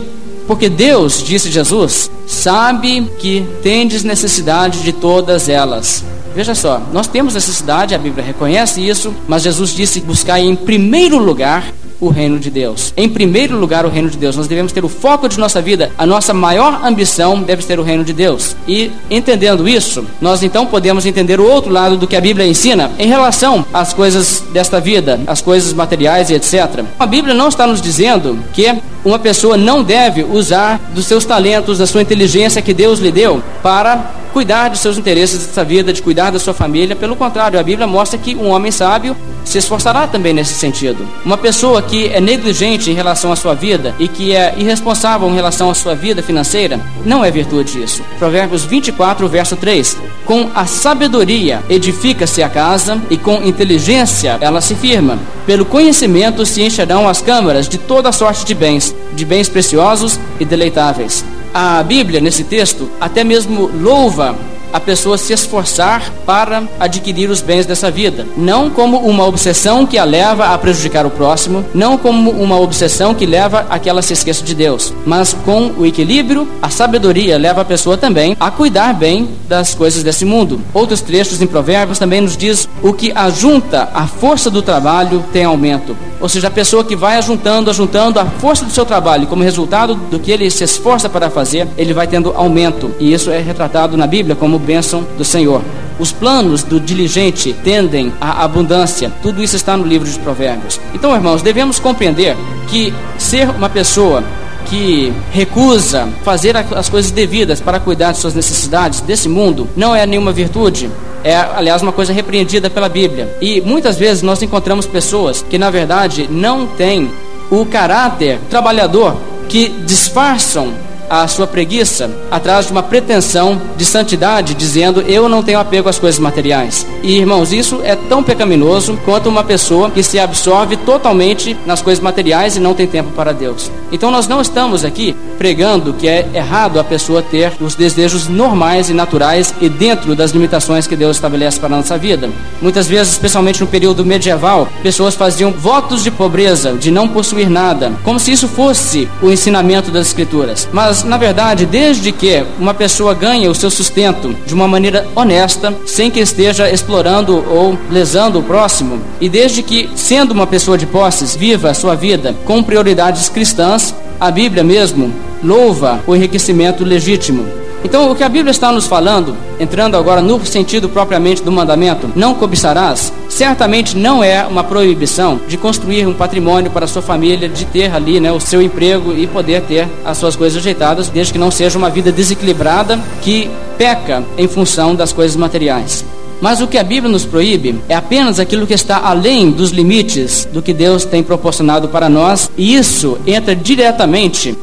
porque 0.49 0.71
Deus, 0.71 1.23
disse 1.23 1.51
Jesus, 1.51 2.11
sabe 2.27 3.03
que 3.19 3.47
tendes 3.63 4.03
necessidade 4.03 4.81
de 4.81 4.95
todas 4.95 5.47
elas. 5.47 6.03
Veja 6.35 6.55
só, 6.55 6.81
nós 6.91 7.07
temos 7.07 7.35
necessidade, 7.35 7.95
a 7.95 7.99
Bíblia 7.99 8.25
reconhece 8.25 8.81
isso, 8.81 9.13
mas 9.27 9.43
Jesus 9.43 9.75
disse 9.75 10.01
buscar 10.01 10.41
em 10.41 10.57
primeiro 10.57 11.19
lugar 11.19 11.71
o 12.01 12.09
reino 12.09 12.39
de 12.39 12.51
Deus. 12.51 12.93
Em 12.97 13.09
primeiro 13.09 13.57
lugar, 13.57 13.85
o 13.85 13.89
reino 13.89 14.11
de 14.11 14.17
Deus. 14.17 14.37
Nós 14.37 14.47
devemos 14.47 14.73
ter 14.73 14.85
o 14.85 14.89
foco 14.89 15.29
de 15.29 15.39
nossa 15.39 15.61
vida. 15.61 15.91
A 15.99 16.07
nossa 16.07 16.33
maior 16.33 16.81
ambição 16.85 17.43
deve 17.43 17.63
ser 17.63 17.79
o 17.79 17.83
reino 17.83 18.05
de 18.05 18.13
Deus. 18.13 18.57
E 18.67 18.91
entendendo 19.11 19.69
isso, 19.69 20.05
nós 20.21 20.43
então 20.43 20.67
podemos 20.67 21.07
entender 21.07 21.41
o 21.41 21.49
outro 21.49 21.73
lado 21.73 21.97
do 21.97 22.07
que 22.07 22.17
a 22.17 22.21
Bíblia 22.21 22.47
ensina 22.47 22.91
em 22.99 23.09
relação 23.09 23.65
às 23.73 23.93
coisas 23.93 24.45
desta 24.53 24.81
vida, 24.81 25.21
as 25.27 25.41
coisas 25.41 25.73
materiais 25.73 26.31
e 26.31 26.35
etc. 26.35 26.85
A 26.99 27.07
Bíblia 27.07 27.35
não 27.35 27.49
está 27.49 27.67
nos 27.67 27.81
dizendo 27.81 28.39
que 28.53 28.73
uma 29.05 29.19
pessoa 29.19 29.57
não 29.57 29.83
deve 29.83 30.25
usar 30.25 30.81
dos 30.95 31.07
seus 31.07 31.25
talentos, 31.25 31.79
da 31.79 31.87
sua 31.87 32.03
inteligência 32.03 32.63
que 32.63 32.75
Deus 32.75 32.99
lhe 32.99 33.11
deu 33.11 33.43
para 33.63 34.13
cuidar 34.29 34.69
dos 34.69 34.81
seus 34.81 34.99
interesses 34.99 35.47
dessa 35.47 35.65
vida, 35.65 35.93
de 35.93 36.03
cuidar 36.03 36.31
da 36.31 36.39
sua 36.39 36.55
família. 36.55 36.95
Pelo 36.95 37.17
contrário, 37.17 37.59
a 37.59 37.63
Bíblia 37.63 37.87
mostra 37.87 38.19
que 38.19 38.35
um 38.35 38.49
homem 38.51 38.71
sábio 38.71 39.17
se 39.45 39.59
esforçará 39.59 40.07
também 40.07 40.33
nesse 40.33 40.55
sentido. 40.55 41.07
Uma 41.25 41.39
pessoa 41.39 41.81
que 41.81 42.09
é 42.09 42.21
negligente 42.21 42.91
em 42.91 42.95
relação 42.95 43.33
à 43.33 43.37
sua 43.37 43.55
vida 43.55 43.95
e 43.99 44.07
que 44.07 44.35
é 44.35 44.55
irresponsável 44.57 45.29
em 45.29 45.35
relação 45.35 45.71
à 45.71 45.75
sua 45.75 45.95
vida 45.95 46.23
financeira, 46.23 46.79
não 47.05 47.25
é 47.25 47.31
virtude 47.31 47.83
isso. 47.83 48.03
Provérbios 48.19 48.65
24, 48.65 49.27
verso 49.29 49.57
3. 49.57 49.97
Com 50.27 50.51
a 50.55 50.67
sabedoria 50.67 51.63
edifica-se 51.69 52.43
a 52.43 52.49
casa 52.49 53.01
e 53.09 53.17
com 53.17 53.43
inteligência 53.43 54.37
ela 54.41 54.61
se 54.61 54.75
firma. 54.75 55.19
Pelo 55.47 55.65
conhecimento 55.65 56.45
se 56.45 56.63
encherão 56.63 57.09
as 57.09 57.23
câmaras 57.23 57.69
de 57.69 57.79
toda 57.79 58.13
sorte 58.13 58.45
de 58.45 58.55
bens, 58.55 58.95
de 59.15 59.25
bens 59.25 59.49
preciosos 59.49 60.21
e 60.39 60.45
deleitáveis. 60.45 61.25
A 61.53 61.83
Bíblia, 61.83 62.21
nesse 62.21 62.45
texto, 62.45 62.91
até 63.01 63.25
mesmo 63.25 63.71
louva 63.75 64.37
a 64.73 64.81
pessoa 64.81 65.19
se 65.19 65.33
esforçar 65.33 66.13
para 66.27 66.63
adquirir 66.79 67.31
os 67.31 67.41
bens 67.41 67.67
dessa 67.67 67.91
vida, 67.91 68.27
não 68.37 68.71
como 68.71 68.99
uma 68.99 69.27
obsessão 69.27 69.87
que 69.87 69.99
a 69.99 70.05
leva 70.05 70.47
a 70.47 70.59
prejudicar 70.59 71.07
o 71.07 71.11
próximo, 71.11 71.65
não 71.75 71.97
como 71.97 72.31
uma 72.31 72.59
obsessão 72.59 73.15
que 73.15 73.27
leva 73.27 73.67
a 73.69 73.79
que 73.79 73.89
ela 73.89 74.03
se 74.03 74.13
esqueça 74.13 74.45
de 74.45 74.55
Deus, 74.55 74.93
mas 75.07 75.35
com 75.45 75.73
o 75.77 75.87
equilíbrio, 75.87 76.49
a 76.61 76.71
sabedoria 76.71 77.39
leva 77.39 77.63
a 77.63 77.65
pessoa 77.65 77.97
também 77.97 78.37
a 78.39 78.51
cuidar 78.51 78.95
bem 78.95 79.29
das 79.49 79.75
coisas 79.75 80.03
desse 80.03 80.25
mundo. 80.25 80.61
Outros 80.75 81.01
trechos 81.01 81.41
em 81.41 81.47
Provérbios 81.47 81.99
também 81.99 82.21
nos 82.21 82.37
diz 82.37 82.69
o 82.83 82.93
que 82.93 83.13
ajunta 83.13 83.89
a 83.95 84.07
força 84.07 84.51
do 84.51 84.63
trabalho 84.63 85.25
tem 85.33 85.45
aumento. 85.45 85.97
Ou 86.21 86.29
seja, 86.29 86.49
a 86.49 86.51
pessoa 86.51 86.85
que 86.85 86.97
vai 86.97 87.17
ajuntando, 87.17 87.71
ajuntando 87.71 88.19
a 88.19 88.27
força 88.27 88.65
do 88.65 88.71
seu 88.71 88.85
trabalho, 88.85 89.27
como 89.27 89.43
resultado 89.43 89.95
do 89.95 90.19
que 90.19 90.33
ele 90.33 90.51
se 90.51 90.65
esforça 90.65 91.09
para 91.09 91.31
fazer, 91.31 91.69
ele 91.77 91.95
vai 91.95 92.07
tendo 92.07 92.33
aumento. 92.35 92.91
E 92.99 93.13
isso 93.13 93.31
é 93.31 93.39
retratado 93.39 93.97
na 93.97 94.07
Bíblia 94.07 94.35
como 94.35 94.58
bênção 94.59 95.07
do 95.17 95.25
Senhor. 95.25 95.63
Os 95.99 96.13
planos 96.13 96.63
do 96.63 96.79
diligente 96.79 97.53
tendem 97.65 98.13
à 98.21 98.45
abundância. 98.45 99.13
Tudo 99.21 99.43
isso 99.43 99.57
está 99.57 99.77
no 99.77 99.85
livro 99.85 100.09
de 100.09 100.19
Provérbios. 100.19 100.81
Então, 100.95 101.15
irmãos, 101.15 101.43
devemos 101.43 101.81
compreender 101.81 102.37
que 102.69 102.95
ser 103.19 103.51
uma 103.51 103.69
pessoa 103.69 104.23
que 104.69 105.13
recusa 105.33 106.09
fazer 106.23 106.57
as 106.57 106.89
coisas 106.89 107.11
devidas 107.11 107.61
para 107.61 107.81
cuidar 107.81 108.13
de 108.13 108.19
suas 108.19 108.35
necessidades 108.35 109.01
desse 109.01 109.29
mundo 109.29 109.69
não 109.75 109.95
é 109.95 110.07
nenhuma 110.07 110.31
virtude, 110.31 110.91
é, 111.25 111.35
aliás, 111.35 111.83
uma 111.83 111.93
coisa 111.93 112.13
repreendida 112.13 112.69
pela 112.71 112.89
Bíblia. 112.89 113.37
E 113.41 113.61
muitas 113.61 113.97
vezes 113.97 114.23
nós 114.23 114.43
encontramos 114.43 114.87
pessoas 114.87 115.43
que, 115.43 115.59
na 115.59 115.71
verdade, 115.71 116.29
não 116.31 116.67
têm 116.67 117.11
o 117.51 117.65
caráter 117.65 118.39
trabalhador, 118.51 119.17
que 119.49 119.69
disfarçam 119.87 120.73
a 121.09 121.27
sua 121.29 121.47
preguiça 121.47 122.11
atrás 122.31 122.67
de 122.67 122.73
uma 122.73 122.83
pretensão 122.83 123.61
de 123.77 123.85
santidade, 123.85 124.55
dizendo 124.55 125.01
eu 125.03 125.29
não 125.29 125.43
tenho 125.43 125.59
apego 125.59 125.89
às 125.89 125.99
coisas 125.99 126.19
materiais. 126.19 126.87
E 127.03 127.17
irmãos, 127.17 127.53
isso 127.53 127.81
é 127.83 127.95
tão 127.95 128.23
pecaminoso 128.23 128.99
quanto 129.05 129.29
uma 129.29 129.45
pessoa 129.45 129.91
que 129.91 130.03
se 130.03 130.19
absorve 130.19 130.77
totalmente 130.77 131.57
nas 131.67 131.83
coisas 131.83 132.03
materiais 132.03 132.57
e 132.57 132.61
não 132.61 132.75
tem 132.75 132.87
tempo 132.87 133.11
para 133.13 133.33
Deus. 133.33 133.71
Então 133.91 134.11
nós 134.11 134.29
não 134.29 134.41
estamos 134.41 134.85
aqui 134.85 135.15
pregando 135.39 135.95
que 135.95 136.09
é 136.09 136.29
errado 136.35 136.79
a 136.79 136.85
pessoa 136.85 137.23
ter 137.23 137.53
os 137.61 137.75
desejos 137.75 138.29
normais 138.29 138.91
e 138.91 138.95
naturais 138.95 139.55
e 139.61 139.69
dentro 139.69 140.15
das 140.15 140.33
limitações 140.33 140.87
que 140.87 140.97
Deus 140.97 141.17
estabelece 141.17 141.59
para 141.59 141.75
a 141.75 141.79
nossa 141.79 141.97
vida. 141.97 142.29
Muitas 142.61 142.87
vezes, 142.87 143.13
especialmente 143.13 143.61
no 143.61 143.67
período 143.67 144.05
medieval, 144.05 144.69
pessoas 144.83 145.15
faziam 145.15 145.53
votos 145.53 146.03
de 146.03 146.11
pobreza, 146.11 146.73
de 146.73 146.91
não 146.91 147.09
possuir 147.09 147.49
nada, 147.49 147.93
como 148.05 148.19
se 148.19 148.33
isso 148.33 148.49
fosse 148.49 149.09
o 149.23 149.31
ensinamento 149.31 149.91
das 149.91 150.09
Escrituras. 150.09 150.69
Mas, 150.73 150.98
na 151.03 151.17
verdade, 151.17 151.67
desde 151.67 152.13
que 152.13 152.45
uma 152.59 152.75
pessoa 152.75 153.15
ganha 153.15 153.51
o 153.51 153.55
seu 153.55 153.71
sustento 153.71 154.35
de 154.47 154.55
uma 154.55 154.69
maneira 154.69 155.07
honesta, 155.15 155.75
sem 155.87 156.11
que 156.11 156.21
esteja 156.21 156.71
explorando 156.71 157.45
ou 157.51 157.79
lesando 157.91 158.39
o 158.39 158.43
próximo, 158.43 159.01
e 159.21 159.29
desde 159.29 159.63
que, 159.63 159.91
sendo 159.95 160.33
uma 160.33 160.47
pessoa 160.47 160.79
de 160.79 160.87
posses, 160.87 161.35
viva 161.35 161.71
a 161.71 161.75
sua 161.75 161.95
vida 161.95 162.35
com 162.45 162.63
prioridades 162.63 163.29
cristãs, 163.29 163.95
a 164.21 164.31
Bíblia 164.31 164.65
mesmo 164.65 165.13
louva 165.43 166.01
o 166.07 166.15
enriquecimento 166.15 166.85
legítimo. 166.85 167.58
Então, 167.85 168.11
o 168.11 168.15
que 168.15 168.25
a 168.25 168.29
Bíblia 168.29 168.51
está 168.51 168.73
nos 168.73 168.87
falando, 168.87 169.37
entrando 169.61 169.97
agora 169.97 170.21
no 170.21 170.45
sentido 170.45 170.89
propriamente 170.89 171.43
do 171.43 171.53
mandamento, 171.53 172.11
não 172.17 172.35
cobiçarás, 172.35 173.13
certamente 173.29 173.97
não 173.97 174.23
é 174.23 174.45
uma 174.45 174.65
proibição 174.65 175.41
de 175.47 175.57
construir 175.57 176.07
um 176.07 176.13
patrimônio 176.13 176.71
para 176.71 176.87
a 176.87 176.89
sua 176.89 177.03
família, 177.03 177.49
de 177.49 177.65
ter 177.67 177.95
ali 177.95 178.19
né, 178.19 178.33
o 178.33 178.41
seu 178.41 178.61
emprego 178.61 179.13
e 179.13 179.27
poder 179.27 179.63
ter 179.63 179.89
as 180.05 180.19
suas 180.19 180.35
coisas 180.35 180.59
ajeitadas, 180.59 181.09
desde 181.09 181.33
que 181.33 181.39
não 181.39 181.51
seja 181.51 181.79
uma 181.79 181.89
vida 181.89 182.11
desequilibrada 182.11 182.99
que 183.23 183.49
peca 183.77 184.25
em 184.37 184.49
função 184.49 184.95
das 184.95 185.13
coisas 185.13 185.37
materiais. 185.37 186.05
Mas 186.41 186.61
o 186.61 186.67
que 186.67 186.79
a 186.79 186.85
Bíblia 186.85 187.11
nos 187.11 187.25
proíbe 187.25 187.81
é 187.89 187.95
apenas 187.95 188.39
aquilo 188.39 188.67
que 188.67 188.75
está 188.75 188.99
além 188.99 189.51
dos 189.51 189.71
limites 189.71 190.49
do 190.53 190.63
que 190.63 190.73
Deus 190.73 191.05
tem 191.05 191.23
proporcionado 191.23 191.89
para 191.89 192.09
nós, 192.09 192.51
e 192.57 192.75
isso 192.75 193.19
entra 193.27 193.55
diretamente 193.55 194.57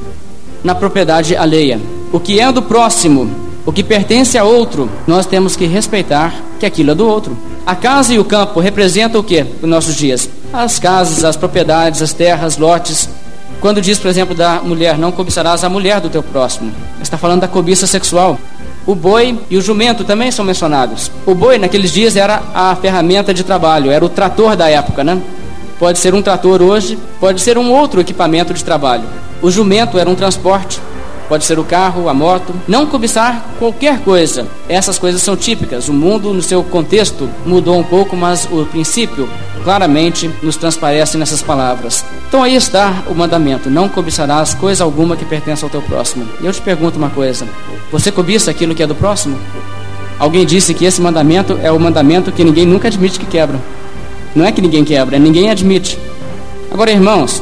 na 0.64 0.74
propriedade 0.74 1.36
alheia. 1.36 1.80
O 2.16 2.20
que 2.22 2.40
é 2.40 2.50
do 2.50 2.62
próximo, 2.62 3.30
o 3.66 3.74
que 3.74 3.84
pertence 3.84 4.38
a 4.38 4.46
outro, 4.46 4.90
nós 5.06 5.26
temos 5.26 5.58
que 5.58 5.66
respeitar 5.66 6.34
que 6.58 6.66
aquilo 6.66 6.92
é 6.92 6.96
do 6.96 7.06
outro. 7.06 7.38
A 7.66 7.76
casa 7.76 8.14
e 8.14 8.20
o 8.20 8.24
campo 8.24 8.62
representam 8.62 9.20
o 9.20 9.24
que 9.24 9.44
nos 9.44 9.70
nossos 9.70 9.96
dias? 9.96 10.30
As 10.54 10.80
casas, 10.80 11.26
as 11.26 11.36
propriedades, 11.36 12.02
as 12.02 12.14
terras, 12.14 12.58
lotes. 12.58 13.10
Quando 13.60 13.82
diz, 13.82 14.00
por 14.00 14.08
exemplo, 14.08 14.34
da 14.34 14.62
mulher, 14.62 14.98
não 14.98 15.12
cobiçarás 15.12 15.66
a 15.66 15.68
mulher 15.68 16.00
do 16.00 16.10
teu 16.10 16.24
próximo, 16.24 16.72
está 17.02 17.18
falando 17.18 17.42
da 17.42 17.50
cobiça 17.50 17.86
sexual. 17.86 18.40
O 18.88 18.96
boi 18.96 19.38
e 19.50 19.58
o 19.58 19.62
jumento 19.62 20.06
também 20.06 20.32
são 20.32 20.46
mencionados. 20.46 21.12
O 21.26 21.36
boi, 21.36 21.58
naqueles 21.58 21.92
dias, 21.92 22.16
era 22.16 22.42
a 22.54 22.78
ferramenta 22.78 23.34
de 23.34 23.44
trabalho, 23.44 23.92
era 23.92 24.06
o 24.06 24.08
trator 24.08 24.56
da 24.56 24.70
época, 24.70 25.04
né? 25.04 25.22
Pode 25.78 26.00
ser 26.00 26.14
um 26.14 26.22
trator 26.22 26.62
hoje, 26.62 26.98
pode 27.20 27.42
ser 27.42 27.58
um 27.58 27.74
outro 27.74 28.00
equipamento 28.00 28.54
de 28.54 28.64
trabalho. 28.64 29.04
O 29.42 29.52
jumento 29.52 30.00
era 30.00 30.10
um 30.10 30.16
transporte, 30.16 30.80
pode 31.28 31.46
ser 31.46 31.60
o 31.60 31.64
carro, 31.64 32.10
a 32.10 32.14
moto. 32.14 32.54
Não 32.68 32.86
cobiçar 32.86 33.46
qualquer 33.60 34.00
coisa. 34.00 34.48
Essas 34.68 34.98
coisas 34.98 35.22
são 35.22 35.36
típicas. 35.36 35.88
O 35.90 35.94
mundo, 35.94 36.34
no 36.34 36.42
seu 36.42 36.64
contexto, 36.64 37.30
mudou 37.46 37.78
um 37.78 37.84
pouco, 37.84 38.16
mas 38.16 38.48
o 38.52 38.66
princípio 38.66 39.30
claramente 39.64 40.30
nos 40.44 40.56
transparece 40.56 41.18
nessas 41.18 41.42
palavras. 41.42 42.06
Então 42.28 42.44
aí 42.44 42.56
está 42.56 43.04
o 43.08 43.16
mandamento: 43.16 43.70
não 43.70 43.90
cobiçarás 43.90 44.54
coisa 44.54 44.84
alguma 44.84 45.16
que 45.16 45.26
pertença 45.26 45.66
ao 45.66 45.70
teu 45.70 45.82
próximo. 45.82 46.28
E 46.42 46.46
eu 46.46 46.54
te 46.54 46.62
pergunto 46.62 46.98
uma 46.98 47.10
coisa: 47.10 47.48
você 47.92 48.12
cobiça 48.12 48.52
aquilo 48.52 48.76
que 48.76 48.84
é 48.84 48.88
do 48.88 48.96
próximo? 48.96 49.38
Alguém 50.18 50.46
disse 50.46 50.74
que 50.74 50.86
esse 50.86 51.02
mandamento 51.02 51.60
é 51.62 51.72
o 51.72 51.80
mandamento 51.80 52.32
que 52.32 52.44
ninguém 52.44 52.66
nunca 52.66 52.88
admite 52.88 53.20
que 53.20 53.26
quebra. 53.26 53.60
Não 54.34 54.46
é 54.46 54.52
que 54.52 54.62
ninguém 54.62 54.84
quebra, 54.84 55.16
é 55.16 55.20
ninguém 55.20 55.50
admite. 55.50 55.98
Agora, 56.72 56.92
irmãos, 56.92 57.42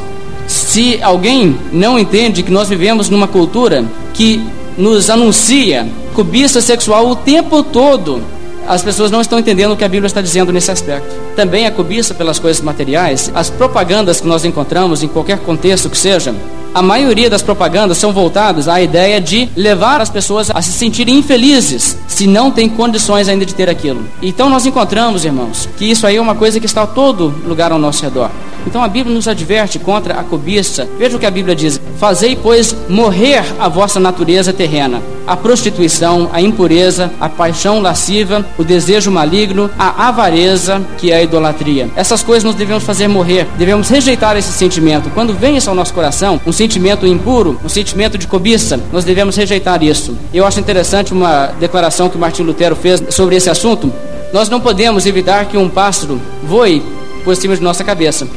se 0.74 1.00
alguém 1.04 1.56
não 1.72 2.00
entende 2.00 2.42
que 2.42 2.50
nós 2.52 2.68
vivemos 2.68 3.08
numa 3.08 3.28
cultura 3.28 3.86
que 4.12 4.44
nos 4.76 5.08
anuncia 5.08 5.88
cobiça 6.16 6.62
sexual 6.62 7.08
o 7.12 7.16
tempo 7.16 7.62
todo, 7.62 8.24
as 8.68 8.82
pessoas 8.82 9.12
não 9.12 9.22
estão 9.22 9.38
entendendo 9.38 9.74
o 9.74 9.78
que 9.78 9.84
a 9.84 9.88
Bíblia 9.88 10.08
está 10.08 10.20
dizendo 10.20 10.52
nesse 10.52 10.72
aspecto. 10.72 11.14
Também 11.36 11.68
a 11.68 11.72
cobiça 11.72 12.16
pelas 12.16 12.40
coisas 12.40 12.60
materiais, 12.60 13.32
as 13.36 13.52
propagandas 13.52 14.20
que 14.20 14.28
nós 14.28 14.46
encontramos 14.46 15.04
em 15.04 15.08
qualquer 15.08 15.38
contexto 15.42 15.92
que 15.92 15.98
seja, 15.98 16.34
a 16.74 16.82
maioria 16.82 17.30
das 17.30 17.42
propagandas 17.42 17.98
são 17.98 18.12
voltadas 18.12 18.68
à 18.68 18.82
ideia 18.82 19.22
de 19.22 19.50
levar 19.56 20.02
as 20.02 20.10
pessoas 20.10 20.50
a 20.50 20.62
se 20.62 20.72
sentirem 20.72 21.18
infelizes 21.18 21.98
se 22.08 22.28
não 22.28 22.52
têm 22.52 22.68
condições 22.68 23.28
ainda 23.28 23.46
de 23.46 23.54
ter 23.54 23.70
aquilo. 23.70 24.04
Então 24.22 24.50
nós 24.50 24.66
encontramos, 24.66 25.26
irmãos, 25.26 25.70
que 25.78 25.86
isso 25.86 26.06
aí 26.08 26.16
é 26.16 26.22
uma 26.22 26.36
coisa 26.36 26.60
que 26.60 26.66
está 26.66 26.84
a 26.84 26.88
todo 26.88 27.34
lugar 27.46 27.72
ao 27.72 27.80
nosso 27.80 28.04
redor. 28.04 28.30
Então 28.66 28.84
a 28.84 28.88
Bíblia 28.88 29.14
nos 29.14 29.28
adverte 29.28 29.78
contra 29.78 30.20
a 30.20 30.24
cobiça. 30.24 30.88
Veja 30.98 31.18
o 31.18 31.20
que 31.20 31.26
a 31.26 31.32
Bíblia 31.32 31.56
diz: 31.56 31.80
Fazei, 32.00 32.36
pois, 32.36 32.76
morrer 32.88 33.44
a 33.60 33.68
vossa 33.68 34.00
natureza 34.00 34.54
terrena, 34.54 35.02
a 35.28 35.36
prostituição, 35.36 36.30
a 36.32 36.42
impureza, 36.42 37.12
a 37.20 37.28
paixão 37.28 37.82
lasciva, 37.82 38.46
o 38.58 38.64
desejo 38.64 39.12
maligno, 39.12 39.70
a 39.78 40.08
avareza, 40.08 40.82
que 40.98 41.12
é 41.12 41.18
a 41.18 41.24
idolatria. 41.24 41.90
Essas 41.96 42.24
coisas 42.24 42.44
nós 42.44 42.56
devemos 42.56 42.84
fazer 42.84 43.08
morrer, 43.08 43.48
devemos 43.58 43.90
rejeitar 43.90 44.38
esse 44.38 44.52
sentimento. 44.52 45.10
Quando 45.14 45.34
vem 45.34 45.58
isso 45.58 45.70
ao 45.70 45.76
nosso 45.76 45.94
coração, 45.94 46.40
um 46.46 46.52
sentimento 46.52 46.63
impuro, 47.08 47.60
um 47.64 47.70
sentimento 47.70 48.18
de 48.18 48.28
cobiça, 48.28 48.80
nós 48.92 49.04
devemos 49.04 49.36
rejeitar 49.36 49.84
isso. 49.84 50.16
Eu 50.34 50.46
acho 50.46 50.60
interessante 50.60 51.14
uma 51.14 51.48
declaração 51.60 52.10
que 52.10 52.18
Martim 52.18 52.44
Lutero 52.44 52.76
fez 52.76 53.04
sobre 53.10 53.36
esse 53.36 53.50
assunto. 53.50 53.92
Nós 54.32 54.50
não 54.50 54.60
podemos 54.60 55.06
evitar 55.06 55.46
que 55.46 55.58
um 55.58 55.70
pássaro 55.70 56.20
voe 56.44 56.82
por 57.24 57.36
cima 57.36 57.56
de 57.56 57.62
nossa 57.62 57.84
cabeça 57.84 58.28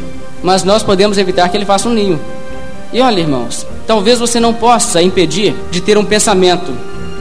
mas 0.43 0.63
nós 0.63 0.83
podemos 0.83 1.19
evitar 1.19 1.49
que 1.49 1.57
ele 1.57 1.65
faça 1.65 1.89
um 1.89 1.93
ninho. 1.93 2.21
E 2.93 3.01
olha, 3.01 3.21
irmãos, 3.21 3.67
talvez 3.85 4.19
você 4.19 4.39
não 4.39 4.55
possa 4.55 5.03
impedir 5.03 5.55
de 5.71 5.81
ter 5.81 5.99
um 5.99 6.05
pensamento, 6.05 6.73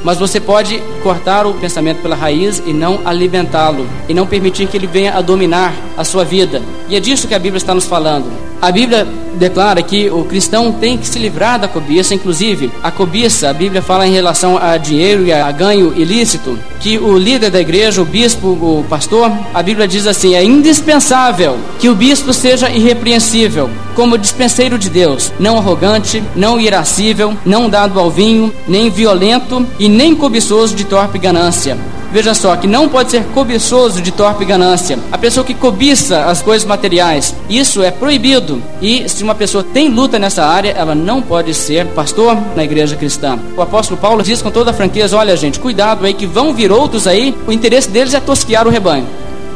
mas 0.03 0.19
você 0.19 0.39
pode 0.39 0.79
cortar 1.01 1.47
o 1.47 1.53
pensamento 1.55 2.03
pela 2.03 2.15
raiz 2.15 2.61
e 2.65 2.71
não 2.71 2.99
alimentá-lo, 3.03 3.87
e 4.07 4.13
não 4.13 4.27
permitir 4.27 4.67
que 4.67 4.77
ele 4.77 4.85
venha 4.85 5.15
a 5.15 5.21
dominar 5.21 5.73
a 5.97 6.03
sua 6.03 6.23
vida. 6.23 6.61
E 6.87 6.95
é 6.95 6.99
disso 6.99 7.27
que 7.27 7.33
a 7.33 7.39
Bíblia 7.39 7.57
está 7.57 7.73
nos 7.73 7.85
falando. 7.85 8.31
A 8.61 8.71
Bíblia 8.71 9.07
declara 9.35 9.81
que 9.81 10.09
o 10.09 10.23
cristão 10.23 10.71
tem 10.71 10.97
que 10.97 11.07
se 11.07 11.19
livrar 11.19 11.59
da 11.59 11.67
cobiça, 11.67 12.15
inclusive 12.15 12.71
a 12.81 12.89
cobiça, 12.89 13.49
a 13.49 13.53
Bíblia 13.53 13.81
fala 13.81 14.07
em 14.07 14.11
relação 14.11 14.57
a 14.57 14.77
dinheiro 14.77 15.25
e 15.25 15.33
a 15.33 15.51
ganho 15.51 15.93
ilícito, 15.95 16.57
que 16.79 16.97
o 16.97 17.17
líder 17.17 17.51
da 17.51 17.59
igreja, 17.59 18.01
o 18.01 18.05
bispo, 18.05 18.47
o 18.47 18.85
pastor, 18.89 19.31
a 19.53 19.61
Bíblia 19.61 19.87
diz 19.87 20.07
assim: 20.07 20.35
é 20.35 20.43
indispensável 20.43 21.57
que 21.79 21.89
o 21.89 21.95
bispo 21.95 22.33
seja 22.33 22.69
irrepreensível, 22.69 23.69
como 23.93 24.17
dispenseiro 24.17 24.77
de 24.77 24.89
Deus, 24.89 25.31
não 25.39 25.57
arrogante, 25.57 26.23
não 26.35 26.59
irascível, 26.59 27.35
não 27.45 27.69
dado 27.69 27.99
ao 27.99 28.09
vinho, 28.09 28.53
nem 28.67 28.89
violento 28.89 29.65
e 29.77 29.87
nem 29.89 30.15
cobiçoso 30.15 30.75
de 30.75 30.85
torpe 30.85 31.19
ganância 31.19 31.77
Veja 32.15 32.33
só, 32.33 32.55
que 32.55 32.65
não 32.65 32.87
pode 32.87 33.11
ser 33.11 33.25
cobiçoso 33.33 34.01
de 34.01 34.09
torpe 34.09 34.45
ganância. 34.45 34.97
A 35.11 35.17
pessoa 35.17 35.45
que 35.45 35.53
cobiça 35.53 36.23
as 36.23 36.41
coisas 36.41 36.65
materiais, 36.65 37.35
isso 37.49 37.83
é 37.83 37.91
proibido. 37.91 38.63
E 38.81 39.09
se 39.09 39.21
uma 39.21 39.35
pessoa 39.35 39.65
tem 39.65 39.89
luta 39.89 40.17
nessa 40.17 40.45
área, 40.45 40.71
ela 40.71 40.95
não 40.95 41.21
pode 41.21 41.53
ser 41.53 41.87
pastor 41.87 42.37
na 42.55 42.63
igreja 42.63 42.95
cristã. 42.95 43.37
O 43.57 43.61
apóstolo 43.61 43.99
Paulo 43.99 44.23
diz 44.23 44.41
com 44.41 44.49
toda 44.49 44.71
a 44.71 44.73
franqueza: 44.73 45.17
olha, 45.17 45.35
gente, 45.35 45.59
cuidado 45.59 46.05
aí 46.05 46.13
que 46.13 46.25
vão 46.25 46.53
vir 46.53 46.71
outros 46.71 47.05
aí, 47.05 47.35
o 47.45 47.51
interesse 47.51 47.89
deles 47.89 48.13
é 48.13 48.19
tosquiar 48.21 48.65
o 48.65 48.69
rebanho. 48.69 49.05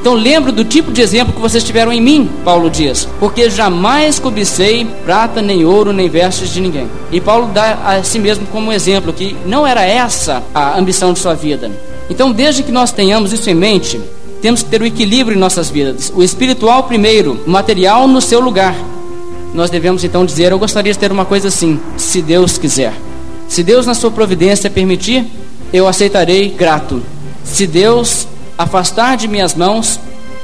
Então 0.01 0.13
lembro 0.13 0.51
do 0.51 0.65
tipo 0.65 0.91
de 0.91 1.01
exemplo 1.01 1.33
que 1.33 1.39
vocês 1.39 1.63
tiveram 1.63 1.93
em 1.93 2.01
mim, 2.01 2.29
Paulo 2.43 2.69
diz, 2.69 3.07
porque 3.21 3.49
jamais 3.49 4.19
cobicei 4.19 4.85
prata, 5.05 5.41
nem 5.41 5.63
ouro, 5.63 5.93
nem 5.93 6.09
vestes 6.09 6.49
de 6.49 6.59
ninguém. 6.59 6.89
E 7.09 7.21
Paulo 7.21 7.51
dá 7.53 7.77
a 7.85 8.03
si 8.03 8.19
mesmo 8.19 8.45
como 8.47 8.73
exemplo 8.73 9.13
que 9.13 9.33
não 9.45 9.65
era 9.65 9.85
essa 9.85 10.43
a 10.53 10.77
ambição 10.77 11.13
de 11.13 11.19
sua 11.19 11.33
vida. 11.33 11.71
Então, 12.09 12.31
desde 12.31 12.63
que 12.63 12.71
nós 12.71 12.91
tenhamos 12.91 13.31
isso 13.31 13.49
em 13.49 13.53
mente, 13.53 13.99
temos 14.41 14.63
que 14.63 14.69
ter 14.69 14.81
o 14.81 14.85
equilíbrio 14.85 15.35
em 15.35 15.39
nossas 15.39 15.69
vidas. 15.69 16.11
O 16.15 16.23
espiritual 16.23 16.83
primeiro, 16.83 17.41
o 17.45 17.49
material 17.49 18.07
no 18.07 18.21
seu 18.21 18.39
lugar. 18.39 18.75
Nós 19.53 19.69
devemos 19.69 20.03
então 20.03 20.25
dizer: 20.25 20.51
Eu 20.51 20.59
gostaria 20.59 20.93
de 20.93 20.99
ter 20.99 21.11
uma 21.11 21.25
coisa 21.25 21.49
assim, 21.49 21.79
se 21.97 22.21
Deus 22.21 22.57
quiser. 22.57 22.93
Se 23.47 23.63
Deus, 23.63 23.85
na 23.85 23.93
sua 23.93 24.11
providência, 24.11 24.69
permitir, 24.69 25.25
eu 25.73 25.87
aceitarei 25.87 26.49
grato. 26.49 27.01
Se 27.43 27.65
Deus 27.65 28.27
afastar 28.57 29.17
de 29.17 29.27
minhas 29.27 29.55
mãos, 29.55 29.99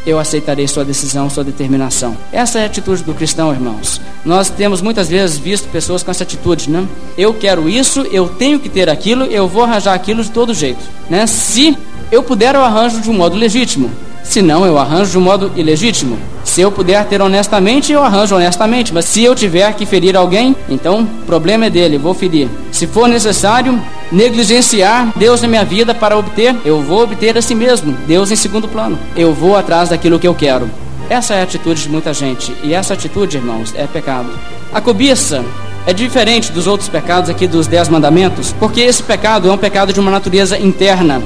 eu 0.06 0.20
aceitarei 0.20 0.68
sua 0.68 0.86
decisão, 0.86 1.30
sua 1.30 1.44
determinação. 1.44 2.16
Essa 2.32 2.60
é 2.60 2.64
a 2.64 2.66
atitude 2.66 3.04
do 3.04 3.14
cristão, 3.14 3.52
irmãos. 3.52 4.00
Nós 4.24 4.50
temos 4.50 4.82
muitas 4.82 5.10
vezes 5.10 5.38
visto 5.38 5.68
pessoas 5.70 6.04
com 6.04 6.12
essa 6.12 6.24
atitude, 6.24 6.70
né? 6.70 6.88
Eu 7.18 7.34
quero 7.34 7.68
isso, 7.68 8.02
eu 8.12 8.28
tenho 8.28 8.60
que 8.60 8.70
ter 8.70 8.90
aquilo, 8.90 9.26
eu 9.26 9.48
vou 9.48 9.64
arranjar 9.64 9.94
aquilo 9.94 10.24
de 10.24 10.32
todo 10.32 10.54
jeito, 10.54 10.84
né? 11.10 11.26
Se 11.26 11.78
eu 12.12 12.22
puder, 12.22 12.56
eu 12.56 12.62
arranjo 12.62 13.02
de 13.02 13.10
um 13.10 13.14
modo 13.14 13.36
legítimo. 13.36 13.92
Se 14.26 14.42
não, 14.42 14.66
eu 14.66 14.78
arranjo 14.78 15.12
de 15.12 15.18
um 15.18 15.22
modo 15.22 15.52
ilegítimo. 15.56 16.18
Se 16.44 16.60
eu 16.60 16.72
puder 16.72 17.06
ter 17.06 17.22
honestamente, 17.22 17.94
eu 17.94 18.04
arranjo 18.04 18.36
honestamente. 18.36 18.94
Mas 18.94 19.06
se 19.06 19.24
eu 19.24 19.34
tiver 19.36 19.72
que 19.74 19.86
ferir 19.86 20.18
alguém, 20.18 20.56
então 20.68 21.02
o 21.02 21.26
problema 21.26 21.68
é 21.68 21.70
dele, 21.70 21.98
vou 21.98 22.14
ferir. 22.14 22.50
Se 22.72 22.86
for 22.88 23.08
necessário 23.08 23.80
negligenciar 24.12 25.12
Deus 25.16 25.42
na 25.42 25.48
minha 25.48 25.64
vida 25.64 25.94
para 25.94 26.18
obter, 26.18 26.56
eu 26.66 26.82
vou 26.82 27.04
obter 27.04 27.38
a 27.38 27.42
si 27.42 27.56
mesmo, 27.56 27.96
Deus 28.08 28.32
em 28.32 28.36
segundo 28.36 28.68
plano. 28.68 28.98
Eu 29.16 29.34
vou 29.34 29.56
atrás 29.56 29.90
daquilo 29.90 30.20
que 30.20 30.28
eu 30.28 30.36
quero. 30.36 30.70
Essa 31.10 31.36
é 31.36 31.42
a 31.42 31.44
atitude 31.44 31.84
de 31.84 31.90
muita 31.90 32.14
gente, 32.14 32.52
e 32.64 32.74
essa 32.74 32.96
atitude, 32.96 33.38
irmãos, 33.38 33.74
é 33.78 33.86
pecado. 33.86 34.30
A 34.74 34.82
cobiça 34.82 35.46
é 35.86 35.94
diferente 35.94 36.52
dos 36.52 36.66
outros 36.66 36.90
pecados 36.90 37.30
aqui 37.30 37.48
dos 37.48 37.68
dez 37.68 37.88
mandamentos, 37.90 38.56
porque 38.60 38.82
esse 38.82 39.04
pecado 39.04 39.48
é 39.48 39.52
um 39.52 39.58
pecado 39.58 39.94
de 39.94 40.00
uma 40.00 40.10
natureza 40.10 40.58
interna. 40.58 41.22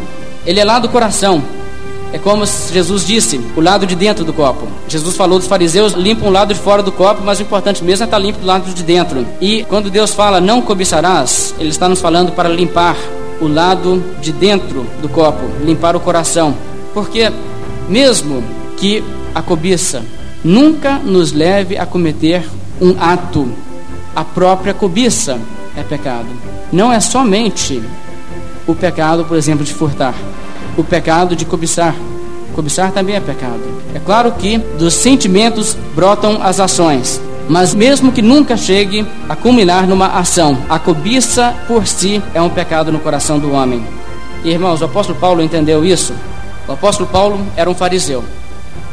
Ele 0.46 0.60
é 0.60 0.66
lá 0.66 0.80
do 0.80 0.90
coração. 0.90 1.42
É 2.12 2.17
como 2.17 2.43
Jesus 2.45 3.06
disse, 3.06 3.39
o 3.56 3.62
lado 3.62 3.86
de 3.86 3.95
dentro 3.95 4.26
do 4.26 4.34
copo. 4.34 4.67
Jesus 4.88 5.15
falou 5.15 5.38
dos 5.38 5.48
fariseus 5.48 5.93
limpam 5.93 6.28
o 6.28 6.32
lado 6.32 6.54
de 6.54 6.60
fora 6.60 6.82
do 6.82 6.91
copo, 6.91 7.22
mas 7.24 7.39
o 7.39 7.43
importante 7.43 7.84
mesmo 7.84 8.04
é 8.04 8.06
estar 8.06 8.17
limpo 8.17 8.39
do 8.39 8.48
lado 8.48 8.74
de 8.74 8.84
dentro. 8.84 9.26
E 9.39 9.63
quando 9.65 9.91
Deus 9.91 10.13
fala 10.13 10.41
não 10.41 10.62
cobiçarás, 10.62 11.54
Ele 11.60 11.69
está 11.69 11.88
nos 11.88 12.02
falando 12.02 12.32
para 12.32 12.50
limpar 12.50 12.98
o 13.39 13.48
lado 13.48 14.04
de 14.22 14.32
dentro 14.32 14.88
do 15.02 15.08
copo, 15.08 15.45
limpar 15.63 15.95
o 15.95 16.00
coração. 16.00 16.56
Porque 16.93 17.32
mesmo 17.88 18.43
que 18.76 19.04
a 19.36 19.41
cobiça 19.41 20.04
nunca 20.43 20.98
nos 20.98 21.32
leve 21.32 21.78
a 21.78 21.86
cometer 21.86 22.43
um 22.82 22.95
ato, 23.00 23.52
a 24.15 24.24
própria 24.24 24.74
cobiça 24.74 25.39
é 25.78 25.84
pecado. 25.84 26.28
Não 26.72 26.91
é 26.91 27.00
somente 27.00 27.82
o 28.65 28.74
pecado, 28.74 29.26
por 29.26 29.38
exemplo, 29.38 29.63
de 29.63 29.74
furtar 29.74 30.15
o 30.80 30.84
pecado 30.84 31.36
de 31.36 31.46
cobiçar. 31.46 31.94
Cobiçar 32.56 32.92
também 32.92 33.15
é 33.15 33.20
pecado. 33.20 33.62
É 33.94 34.00
claro 34.00 34.32
que 34.32 34.58
dos 34.58 34.94
sentimentos 34.94 35.76
brotam 35.94 36.39
as 36.42 36.60
ações, 36.60 37.22
mas 37.48 37.74
mesmo 37.74 38.12
que 38.12 38.22
nunca 38.22 38.56
chegue 38.56 39.06
a 39.28 39.36
culminar 39.36 39.88
numa 39.88 40.08
ação, 40.08 40.58
a 40.70 40.80
cobiça 40.80 41.54
por 41.68 41.86
si 41.86 42.22
é 42.34 42.42
um 42.42 42.50
pecado 42.50 42.92
no 42.92 43.00
coração 43.00 43.39
do 43.39 43.52
homem. 43.52 43.84
E 44.44 44.50
irmãos, 44.50 44.82
o 44.82 44.86
apóstolo 44.86 45.20
Paulo 45.20 45.44
entendeu 45.44 45.84
isso. 45.84 46.13
O 46.68 46.72
apóstolo 46.72 47.10
Paulo 47.10 47.39
era 47.58 47.70
um 47.70 47.76
fariseu. 47.76 48.24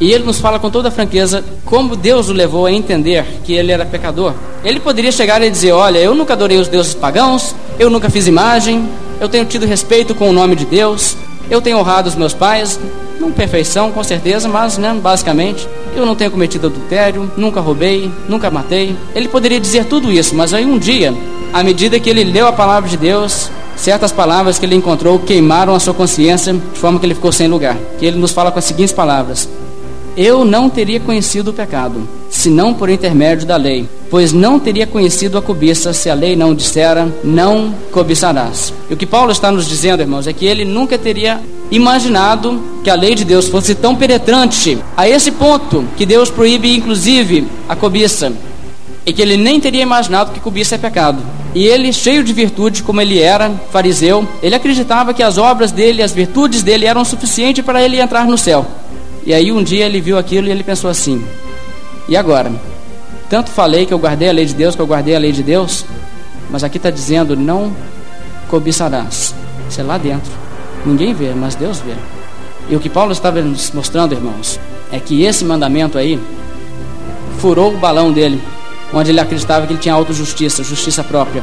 E 0.00 0.12
ele 0.12 0.24
nos 0.24 0.40
fala 0.40 0.58
com 0.58 0.70
toda 0.70 0.90
franqueza 0.90 1.42
como 1.64 1.96
Deus 1.96 2.28
o 2.28 2.32
levou 2.32 2.66
a 2.66 2.72
entender 2.72 3.24
que 3.44 3.54
ele 3.54 3.72
era 3.72 3.86
pecador. 3.86 4.34
Ele 4.62 4.80
poderia 4.80 5.12
chegar 5.12 5.40
e 5.42 5.50
dizer: 5.50 5.72
Olha, 5.72 5.98
eu 5.98 6.14
nunca 6.14 6.34
adorei 6.34 6.58
os 6.58 6.68
deuses 6.68 6.94
pagãos, 6.94 7.54
eu 7.78 7.88
nunca 7.88 8.10
fiz 8.10 8.26
imagem, 8.26 8.86
eu 9.20 9.28
tenho 9.28 9.44
tido 9.46 9.64
respeito 9.64 10.14
com 10.14 10.28
o 10.28 10.32
nome 10.32 10.54
de 10.54 10.66
Deus, 10.66 11.16
eu 11.50 11.60
tenho 11.60 11.78
honrado 11.78 12.08
os 12.08 12.14
meus 12.14 12.32
pais, 12.32 12.78
não 13.20 13.32
perfeição, 13.32 13.92
com 13.92 14.02
certeza, 14.02 14.48
mas 14.48 14.78
né, 14.78 14.96
basicamente, 15.00 15.68
eu 15.94 16.04
não 16.04 16.14
tenho 16.14 16.30
cometido 16.30 16.66
adultério, 16.66 17.30
nunca 17.36 17.60
roubei, 17.60 18.10
nunca 18.28 18.50
matei. 18.50 18.96
Ele 19.14 19.28
poderia 19.28 19.60
dizer 19.60 19.86
tudo 19.86 20.12
isso, 20.12 20.34
mas 20.34 20.52
aí 20.52 20.64
um 20.64 20.78
dia, 20.78 21.14
à 21.52 21.62
medida 21.62 21.98
que 21.98 22.10
ele 22.10 22.24
leu 22.24 22.46
a 22.46 22.52
palavra 22.52 22.88
de 22.88 22.96
Deus, 22.96 23.50
certas 23.76 24.12
palavras 24.12 24.58
que 24.58 24.66
ele 24.66 24.74
encontrou 24.74 25.18
queimaram 25.18 25.74
a 25.74 25.80
sua 25.80 25.94
consciência, 25.94 26.52
de 26.52 26.78
forma 26.78 26.98
que 26.98 27.06
ele 27.06 27.14
ficou 27.14 27.32
sem 27.32 27.48
lugar. 27.48 27.76
Que 27.98 28.06
ele 28.06 28.18
nos 28.18 28.32
fala 28.32 28.50
com 28.50 28.58
as 28.58 28.64
seguintes 28.64 28.92
palavras: 28.92 29.48
Eu 30.16 30.44
não 30.44 30.70
teria 30.70 30.98
conhecido 30.98 31.50
o 31.50 31.54
pecado, 31.54 32.08
senão 32.30 32.72
por 32.72 32.88
intermédio 32.88 33.46
da 33.46 33.56
lei 33.56 33.88
pois 34.10 34.32
não 34.32 34.58
teria 34.58 34.86
conhecido 34.86 35.36
a 35.36 35.42
cobiça 35.42 35.92
se 35.92 36.08
a 36.08 36.14
lei 36.14 36.36
não 36.36 36.54
dissera, 36.54 37.12
não 37.24 37.74
cobiçarás. 37.90 38.72
E 38.88 38.94
o 38.94 38.96
que 38.96 39.06
Paulo 39.06 39.32
está 39.32 39.50
nos 39.50 39.68
dizendo, 39.68 40.00
irmãos, 40.00 40.26
é 40.26 40.32
que 40.32 40.46
ele 40.46 40.64
nunca 40.64 40.96
teria 40.96 41.40
imaginado 41.70 42.62
que 42.84 42.90
a 42.90 42.94
lei 42.94 43.14
de 43.14 43.24
Deus 43.24 43.48
fosse 43.48 43.74
tão 43.74 43.96
penetrante 43.96 44.78
a 44.96 45.08
esse 45.08 45.30
ponto 45.32 45.84
que 45.96 46.06
Deus 46.06 46.30
proíbe, 46.30 46.74
inclusive, 46.74 47.46
a 47.68 47.74
cobiça. 47.74 48.32
E 49.04 49.12
que 49.12 49.22
ele 49.22 49.36
nem 49.36 49.60
teria 49.60 49.82
imaginado 49.82 50.32
que 50.32 50.40
cobiça 50.40 50.74
é 50.74 50.78
pecado. 50.78 51.22
E 51.54 51.64
ele, 51.64 51.92
cheio 51.92 52.22
de 52.22 52.32
virtude, 52.32 52.82
como 52.82 53.00
ele 53.00 53.20
era, 53.20 53.50
fariseu, 53.70 54.26
ele 54.42 54.54
acreditava 54.54 55.14
que 55.14 55.22
as 55.22 55.38
obras 55.38 55.72
dele, 55.72 56.02
as 56.02 56.12
virtudes 56.12 56.62
dele 56.62 56.86
eram 56.86 57.04
suficientes 57.04 57.64
para 57.64 57.82
ele 57.82 58.00
entrar 58.00 58.26
no 58.26 58.36
céu. 58.36 58.66
E 59.26 59.34
aí 59.34 59.50
um 59.50 59.62
dia 59.62 59.84
ele 59.84 60.00
viu 60.00 60.16
aquilo 60.16 60.46
e 60.46 60.50
ele 60.52 60.62
pensou 60.62 60.88
assim: 60.88 61.22
e 62.08 62.16
agora? 62.16 62.52
Tanto 63.28 63.50
falei 63.50 63.84
que 63.84 63.92
eu 63.92 63.98
guardei 63.98 64.28
a 64.28 64.32
lei 64.32 64.46
de 64.46 64.54
Deus, 64.54 64.76
que 64.76 64.80
eu 64.80 64.86
guardei 64.86 65.16
a 65.16 65.18
lei 65.18 65.32
de 65.32 65.42
Deus, 65.42 65.84
mas 66.48 66.62
aqui 66.62 66.76
está 66.76 66.90
dizendo: 66.90 67.36
não 67.36 67.74
cobiçarás. 68.48 69.34
Isso 69.68 69.80
é 69.80 69.84
lá 69.84 69.98
dentro. 69.98 70.30
Ninguém 70.84 71.12
vê, 71.12 71.34
mas 71.34 71.56
Deus 71.56 71.80
vê. 71.80 71.94
E 72.68 72.76
o 72.76 72.80
que 72.80 72.88
Paulo 72.88 73.10
estava 73.10 73.40
nos 73.42 73.72
mostrando, 73.72 74.12
irmãos, 74.12 74.60
é 74.92 75.00
que 75.00 75.24
esse 75.24 75.44
mandamento 75.44 75.98
aí 75.98 76.20
furou 77.38 77.74
o 77.74 77.78
balão 77.78 78.12
dele, 78.12 78.40
onde 78.92 79.10
ele 79.10 79.20
acreditava 79.20 79.66
que 79.66 79.72
ele 79.72 79.80
tinha 79.80 79.94
autojustiça, 79.94 80.62
justiça 80.62 81.02
própria. 81.02 81.42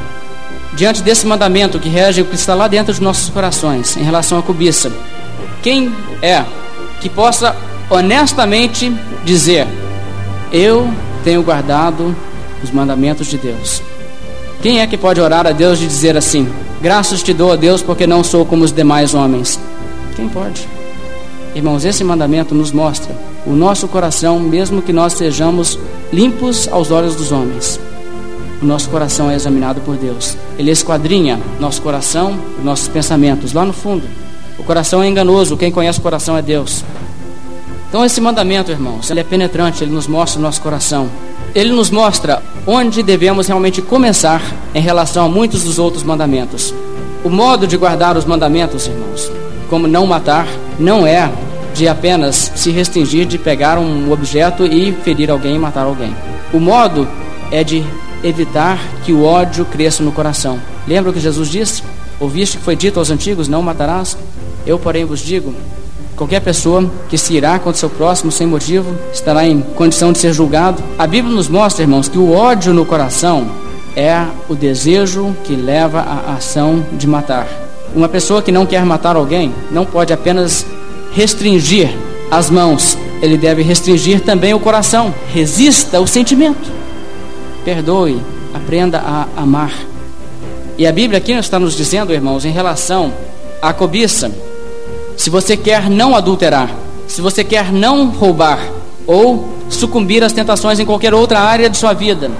Diante 0.73 1.03
desse 1.03 1.27
mandamento 1.27 1.79
que 1.79 1.89
rege 1.89 2.21
o 2.21 2.25
que 2.25 2.35
está 2.35 2.55
lá 2.55 2.69
dentro 2.69 2.93
de 2.93 3.01
nossos 3.01 3.29
corações, 3.29 3.97
em 3.97 4.03
relação 4.03 4.39
à 4.39 4.41
cobiça, 4.41 4.91
quem 5.61 5.93
é 6.21 6.43
que 6.99 7.09
possa 7.09 7.55
honestamente 7.93 8.91
dizer: 9.23 9.67
Eu 10.51 10.91
tenho 11.23 11.43
guardado 11.43 12.15
os 12.63 12.71
mandamentos 12.71 13.27
de 13.27 13.37
Deus. 13.37 13.81
Quem 14.61 14.79
é 14.79 14.87
que 14.87 14.97
pode 14.97 15.21
orar 15.21 15.45
a 15.45 15.51
Deus 15.51 15.79
e 15.81 15.85
dizer 15.85 16.17
assim: 16.17 16.47
Graças 16.81 17.21
te 17.21 17.33
dou 17.33 17.51
a 17.51 17.55
Deus 17.55 17.81
porque 17.81 18.07
não 18.07 18.23
sou 18.23 18.45
como 18.45 18.63
os 18.63 18.71
demais 18.71 19.13
homens? 19.13 19.59
Quem 20.15 20.27
pode? 20.27 20.67
Irmãos, 21.55 21.85
esse 21.85 22.03
mandamento 22.03 22.55
nos 22.55 22.71
mostra 22.71 23.15
o 23.45 23.51
nosso 23.51 23.87
coração, 23.87 24.39
mesmo 24.39 24.81
que 24.81 24.91
nós 24.91 25.13
sejamos 25.13 25.77
limpos 26.11 26.67
aos 26.67 26.89
olhos 26.89 27.15
dos 27.15 27.31
homens. 27.31 27.79
O 28.61 28.65
nosso 28.65 28.89
coração 28.89 29.29
é 29.29 29.35
examinado 29.35 29.81
por 29.81 29.95
Deus. 29.97 30.37
Ele 30.57 30.71
esquadrinha 30.71 31.39
nosso 31.59 31.81
coração, 31.81 32.39
nossos 32.63 32.87
pensamentos 32.87 33.53
lá 33.53 33.65
no 33.65 33.73
fundo. 33.73 34.03
O 34.57 34.63
coração 34.63 35.03
é 35.03 35.07
enganoso, 35.07 35.57
quem 35.57 35.71
conhece 35.71 35.99
o 35.99 36.01
coração 36.01 36.37
é 36.37 36.41
Deus. 36.41 36.83
Então 37.93 38.03
esse 38.03 38.19
mandamento, 38.19 38.71
irmãos, 38.71 39.11
ele 39.11 39.19
é 39.19 39.23
penetrante, 39.23 39.83
ele 39.83 39.91
nos 39.93 40.07
mostra 40.07 40.39
o 40.39 40.41
nosso 40.41 40.59
coração. 40.59 41.07
Ele 41.53 41.71
nos 41.71 41.91
mostra 41.91 42.41
onde 42.65 43.03
devemos 43.03 43.45
realmente 43.45 43.83
começar 43.83 44.41
em 44.73 44.81
relação 44.81 45.27
a 45.27 45.29
muitos 45.29 45.61
dos 45.63 45.77
outros 45.77 46.01
mandamentos. 46.01 46.73
O 47.23 47.29
modo 47.29 47.67
de 47.67 47.77
guardar 47.77 48.17
os 48.17 48.25
mandamentos, 48.25 48.87
irmãos, 48.87 49.31
como 49.69 49.87
não 49.87 50.07
matar, 50.07 50.47
não 50.79 51.05
é 51.05 51.31
de 51.75 51.87
apenas 51.87 52.51
se 52.55 52.71
restringir 52.71 53.27
de 53.27 53.37
pegar 53.37 53.77
um 53.77 54.11
objeto 54.11 54.65
e 54.65 54.91
ferir 54.91 55.29
alguém 55.29 55.55
e 55.55 55.59
matar 55.59 55.83
alguém. 55.83 56.15
O 56.51 56.59
modo 56.59 57.07
é 57.51 57.63
de 57.63 57.85
evitar 58.23 58.79
que 59.05 59.13
o 59.13 59.23
ódio 59.23 59.65
cresça 59.65 60.01
no 60.01 60.11
coração. 60.11 60.59
Lembra 60.87 61.11
o 61.11 61.13
que 61.13 61.19
Jesus 61.19 61.47
disse? 61.47 61.83
Ouviste 62.19 62.57
que 62.57 62.63
foi 62.63 62.75
dito 62.75 62.97
aos 62.97 63.11
antigos: 63.11 63.47
Não 63.47 63.61
matarás? 63.61 64.17
Eu, 64.65 64.79
porém, 64.79 65.05
vos 65.05 65.19
digo: 65.19 65.53
Qualquer 66.15 66.41
pessoa 66.41 66.89
que 67.09 67.17
se 67.17 67.33
irá 67.33 67.57
contra 67.57 67.79
seu 67.79 67.89
próximo 67.89 68.31
sem 68.31 68.45
motivo 68.45 68.95
estará 69.11 69.47
em 69.47 69.61
condição 69.61 70.11
de 70.11 70.19
ser 70.19 70.31
julgado. 70.31 70.83
A 70.97 71.07
Bíblia 71.07 71.33
nos 71.35 71.47
mostra, 71.47 71.83
irmãos, 71.83 72.07
que 72.07 72.17
o 72.17 72.31
ódio 72.31 72.73
no 72.73 72.85
coração 72.85 73.47
é 73.95 74.25
o 74.47 74.55
desejo 74.55 75.35
que 75.43 75.55
leva 75.55 75.99
à 76.01 76.35
ação 76.35 76.85
de 76.93 77.07
matar. 77.07 77.47
Uma 77.95 78.07
pessoa 78.07 78.41
que 78.41 78.51
não 78.51 78.65
quer 78.65 78.85
matar 78.85 79.15
alguém 79.15 79.53
não 79.71 79.85
pode 79.85 80.13
apenas 80.13 80.65
restringir 81.13 81.89
as 82.29 82.49
mãos, 82.49 82.97
ele 83.21 83.37
deve 83.37 83.61
restringir 83.61 84.21
também 84.21 84.53
o 84.53 84.59
coração. 84.59 85.13
Resista 85.31 85.99
o 85.99 86.07
sentimento. 86.07 86.71
Perdoe, 87.63 88.19
aprenda 88.53 88.99
a 88.99 89.27
amar. 89.37 89.71
E 90.77 90.87
a 90.87 90.91
Bíblia 90.91 91.19
aqui 91.19 91.31
está 91.31 91.59
nos 91.59 91.75
dizendo, 91.75 92.11
irmãos, 92.11 92.45
em 92.45 92.51
relação 92.51 93.13
à 93.61 93.71
cobiça, 93.71 94.31
se 95.17 95.29
você 95.29 95.55
quer 95.55 95.89
não 95.89 96.15
adulterar, 96.15 96.69
se 97.07 97.21
você 97.21 97.43
quer 97.43 97.71
não 97.71 98.09
roubar 98.09 98.59
ou 99.05 99.49
sucumbir 99.69 100.23
às 100.23 100.33
tentações 100.33 100.79
em 100.79 100.85
qualquer 100.85 101.13
outra 101.13 101.39
área 101.39 101.69
de 101.69 101.77
sua 101.77 101.93
vida, 101.93 102.31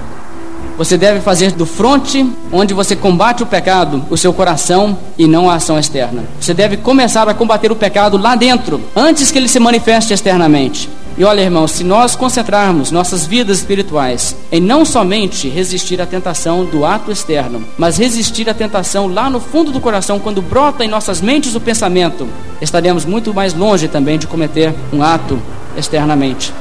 você 0.76 0.98
deve 0.98 1.20
fazer 1.20 1.52
do 1.52 1.64
fronte 1.64 2.28
onde 2.50 2.74
você 2.74 2.96
combate 2.96 3.42
o 3.42 3.46
pecado, 3.46 4.04
o 4.10 4.16
seu 4.16 4.32
coração 4.32 4.98
e 5.16 5.26
não 5.26 5.48
a 5.48 5.54
ação 5.54 5.78
externa. 5.78 6.24
Você 6.40 6.52
deve 6.52 6.76
começar 6.76 7.28
a 7.28 7.34
combater 7.34 7.70
o 7.70 7.76
pecado 7.76 8.16
lá 8.16 8.34
dentro, 8.34 8.80
antes 8.96 9.30
que 9.30 9.38
ele 9.38 9.48
se 9.48 9.60
manifeste 9.60 10.12
externamente. 10.12 10.90
E 11.16 11.22
olha, 11.22 11.42
irmãos, 11.42 11.70
se 11.70 11.84
nós 11.84 12.16
concentrarmos 12.16 12.90
nossas 12.90 13.24
vidas 13.24 13.58
espirituais 13.58 14.34
em 14.50 14.60
não 14.60 14.84
somente 14.84 15.48
resistir 15.48 16.00
à 16.00 16.06
tentação 16.06 16.64
do 16.64 16.84
ato 16.84 17.12
externo, 17.12 17.64
mas 17.78 17.96
resistir 17.96 18.50
à 18.50 18.54
tentação 18.54 19.06
lá 19.06 19.30
no 19.30 19.38
fundo 19.38 19.70
do 19.70 19.80
coração, 19.80 20.18
quando 20.18 20.42
brota 20.42 20.84
em 20.84 20.88
nossas 20.88 21.20
mentes 21.20 21.54
o 21.54 21.60
pensamento, 21.60 22.26
estaremos 22.60 23.04
muito 23.04 23.32
mais 23.32 23.54
longe 23.54 23.86
também 23.86 24.18
de 24.18 24.26
cometer 24.26 24.74
um 24.92 25.04
ato 25.04 25.40
externamente. 25.76 26.52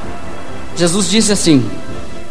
Jesus 0.77 1.09
disse 1.09 1.31
assim: 1.31 1.65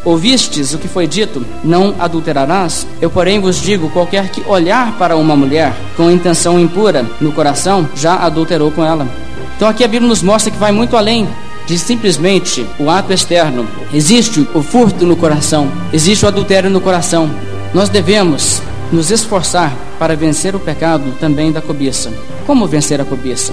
Ouvistes 0.04 0.74
o 0.74 0.78
que 0.78 0.86
foi 0.86 1.08
dito, 1.08 1.44
não 1.64 1.92
adulterarás? 1.98 2.86
Eu, 3.00 3.10
porém, 3.10 3.40
vos 3.40 3.60
digo: 3.60 3.90
qualquer 3.90 4.28
que 4.28 4.48
olhar 4.48 4.96
para 4.96 5.16
uma 5.16 5.34
mulher 5.34 5.74
com 5.96 6.08
intenção 6.08 6.60
impura 6.60 7.04
no 7.20 7.32
coração, 7.32 7.88
já 7.96 8.14
adulterou 8.14 8.70
com 8.70 8.84
ela. 8.84 9.08
Então 9.56 9.68
aqui 9.68 9.82
a 9.82 9.88
Bíblia 9.88 10.08
nos 10.08 10.22
mostra 10.22 10.52
que 10.52 10.58
vai 10.58 10.70
muito 10.70 10.96
além 10.96 11.28
de 11.66 11.78
simplesmente 11.78 12.66
o 12.78 12.90
ato 12.90 13.12
externo. 13.12 13.66
Existe 13.92 14.46
o 14.54 14.62
furto 14.62 15.06
no 15.06 15.16
coração, 15.16 15.70
existe 15.92 16.24
o 16.24 16.28
adultério 16.28 16.70
no 16.70 16.80
coração. 16.80 17.30
Nós 17.72 17.88
devemos 17.88 18.60
nos 18.90 19.10
esforçar 19.10 19.74
para 19.98 20.16
vencer 20.16 20.54
o 20.54 20.60
pecado 20.60 21.14
também 21.18 21.50
da 21.50 21.62
cobiça. 21.62 22.12
Como 22.46 22.66
vencer 22.66 23.00
a 23.00 23.04
cobiça? 23.04 23.52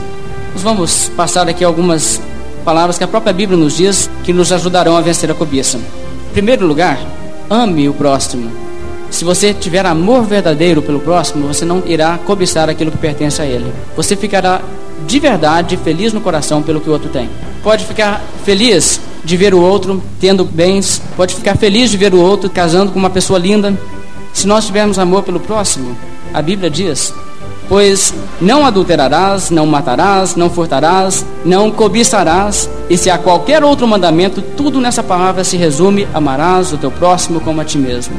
Nós 0.54 0.64
vamos 0.64 1.10
passar 1.16 1.48
aqui 1.48 1.64
algumas 1.64 2.22
palavras 2.66 2.98
que 2.98 3.04
a 3.04 3.08
própria 3.08 3.34
Bíblia 3.34 3.58
nos 3.58 3.78
diz 3.78 4.10
que 4.24 4.34
nos 4.34 4.52
ajudarão 4.52 4.98
a 4.98 5.02
vencer 5.02 5.32
a 5.32 5.34
cobiça. 5.34 5.78
Em 5.78 6.34
primeiro 6.34 6.66
lugar, 6.66 7.00
ame 7.50 7.88
o 7.88 7.94
próximo. 7.94 8.69
Se 9.10 9.26
você 9.26 9.54
tiver 9.54 9.86
amor 9.86 10.24
verdadeiro 10.24 10.82
pelo 10.82 11.00
próximo, 11.00 11.48
você 11.48 11.66
não 11.66 11.84
irá 11.86 12.18
cobiçar 12.18 12.70
aquilo 12.70 12.92
que 12.92 12.98
pertence 12.98 13.42
a 13.42 13.46
ele. 13.46 13.74
Você 13.96 14.16
ficará 14.16 14.62
de 15.08 15.20
verdade 15.20 15.78
feliz 15.78 16.14
no 16.14 16.22
coração 16.22 16.62
pelo 16.62 16.80
que 16.80 16.90
o 16.90 16.94
outro 16.94 17.10
tem. 17.10 17.30
Pode 17.64 17.86
ficar 17.86 18.22
feliz 18.44 19.02
de 19.24 19.36
ver 19.36 19.54
o 19.54 19.62
outro 19.62 20.02
tendo 20.20 20.46
bens, 20.46 21.02
pode 21.18 21.36
ficar 21.36 21.58
feliz 21.58 21.90
de 21.90 21.98
ver 21.98 22.14
o 22.14 22.22
outro 22.22 22.50
casando 22.50 22.92
com 22.92 23.00
uma 23.00 23.10
pessoa 23.10 23.40
linda. 23.40 23.78
Se 24.34 24.48
nós 24.48 24.66
tivermos 24.66 25.00
amor 25.00 25.24
pelo 25.24 25.40
próximo, 25.40 25.98
a 26.34 26.42
Bíblia 26.42 26.70
diz: 26.70 27.14
Pois 27.68 28.14
não 28.40 28.66
adulterarás, 28.66 29.50
não 29.50 29.66
matarás, 29.66 30.36
não 30.36 30.50
furtarás, 30.50 31.26
não 31.44 31.72
cobiçarás, 31.72 32.70
e 32.90 32.98
se 32.98 33.10
há 33.10 33.18
qualquer 33.18 33.64
outro 33.64 33.88
mandamento, 33.88 34.42
tudo 34.42 34.80
nessa 34.80 35.04
palavra 35.04 35.44
se 35.44 35.58
resume: 35.58 36.08
amarás 36.14 36.72
o 36.72 36.78
teu 36.78 36.92
próximo 36.92 37.40
como 37.42 37.60
a 37.60 37.66
ti 37.66 37.78
mesmo. 37.78 38.16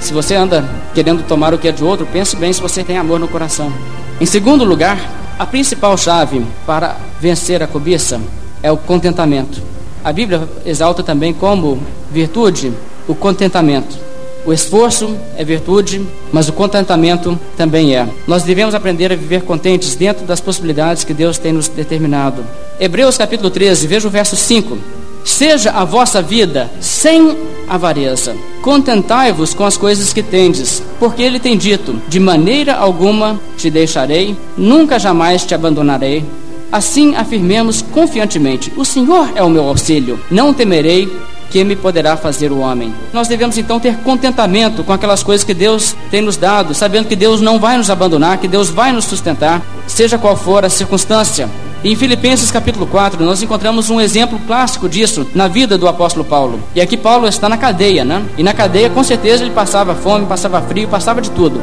Se 0.00 0.12
você 0.12 0.34
anda 0.34 0.64
querendo 0.94 1.26
tomar 1.26 1.52
o 1.52 1.58
que 1.58 1.68
é 1.68 1.72
de 1.72 1.84
outro, 1.84 2.06
pense 2.06 2.36
bem 2.36 2.52
se 2.52 2.60
você 2.60 2.82
tem 2.82 2.96
amor 2.96 3.18
no 3.18 3.28
coração. 3.28 3.72
Em 4.20 4.26
segundo 4.26 4.64
lugar, 4.64 4.98
a 5.38 5.46
principal 5.46 5.96
chave 5.96 6.44
para 6.66 6.96
vencer 7.20 7.62
a 7.62 7.66
cobiça 7.66 8.20
é 8.62 8.70
o 8.72 8.76
contentamento. 8.76 9.62
A 10.04 10.12
Bíblia 10.12 10.48
exalta 10.64 11.02
também 11.02 11.32
como 11.32 11.80
virtude 12.10 12.72
o 13.06 13.14
contentamento. 13.14 14.08
O 14.46 14.52
esforço 14.52 15.14
é 15.36 15.44
virtude, 15.44 16.06
mas 16.32 16.48
o 16.48 16.52
contentamento 16.52 17.38
também 17.56 17.94
é. 17.94 18.08
Nós 18.26 18.44
devemos 18.44 18.74
aprender 18.74 19.12
a 19.12 19.16
viver 19.16 19.42
contentes 19.42 19.94
dentro 19.94 20.24
das 20.24 20.40
possibilidades 20.40 21.04
que 21.04 21.12
Deus 21.12 21.38
tem 21.38 21.52
nos 21.52 21.68
determinado. 21.68 22.44
Hebreus 22.80 23.18
capítulo 23.18 23.50
13, 23.50 23.86
veja 23.86 24.08
o 24.08 24.10
verso 24.10 24.36
5. 24.36 24.78
Seja 25.24 25.72
a 25.72 25.84
vossa 25.84 26.22
vida 26.22 26.70
sem 26.80 27.36
avareza. 27.68 28.36
Contentai-vos 28.62 29.54
com 29.54 29.64
as 29.64 29.76
coisas 29.76 30.12
que 30.12 30.22
tendes, 30.22 30.82
porque 30.98 31.22
ele 31.22 31.38
tem 31.38 31.56
dito: 31.56 32.00
De 32.08 32.18
maneira 32.18 32.74
alguma 32.74 33.40
te 33.56 33.70
deixarei, 33.70 34.36
nunca 34.56 34.98
jamais 34.98 35.44
te 35.44 35.54
abandonarei. 35.54 36.24
Assim 36.70 37.14
afirmemos 37.16 37.82
confiantemente: 37.82 38.72
O 38.76 38.84
Senhor 38.84 39.30
é 39.34 39.42
o 39.42 39.50
meu 39.50 39.64
auxílio, 39.64 40.18
não 40.30 40.52
temerei 40.52 41.10
que 41.50 41.64
me 41.64 41.74
poderá 41.74 42.16
fazer 42.16 42.52
o 42.52 42.58
homem. 42.58 42.94
Nós 43.12 43.28
devemos 43.28 43.56
então 43.56 43.80
ter 43.80 43.96
contentamento 43.98 44.84
com 44.84 44.92
aquelas 44.92 45.22
coisas 45.22 45.44
que 45.44 45.54
Deus 45.54 45.96
tem 46.10 46.20
nos 46.20 46.36
dado, 46.36 46.74
sabendo 46.74 47.08
que 47.08 47.16
Deus 47.16 47.40
não 47.40 47.58
vai 47.58 47.78
nos 47.78 47.90
abandonar, 47.90 48.38
que 48.38 48.48
Deus 48.48 48.68
vai 48.68 48.92
nos 48.92 49.06
sustentar, 49.06 49.62
seja 49.86 50.18
qual 50.18 50.36
for 50.36 50.64
a 50.64 50.68
circunstância. 50.68 51.48
Em 51.84 51.94
Filipenses 51.94 52.50
capítulo 52.50 52.88
4, 52.88 53.24
nós 53.24 53.40
encontramos 53.40 53.88
um 53.88 54.00
exemplo 54.00 54.36
clássico 54.48 54.88
disso 54.88 55.24
na 55.32 55.46
vida 55.46 55.78
do 55.78 55.86
apóstolo 55.86 56.24
Paulo. 56.24 56.58
E 56.74 56.80
aqui 56.80 56.96
Paulo 56.96 57.28
está 57.28 57.48
na 57.48 57.56
cadeia, 57.56 58.04
né? 58.04 58.24
E 58.36 58.42
na 58.42 58.52
cadeia, 58.52 58.90
com 58.90 59.04
certeza, 59.04 59.44
ele 59.44 59.54
passava 59.54 59.94
fome, 59.94 60.26
passava 60.26 60.60
frio, 60.60 60.88
passava 60.88 61.22
de 61.22 61.30
tudo. 61.30 61.62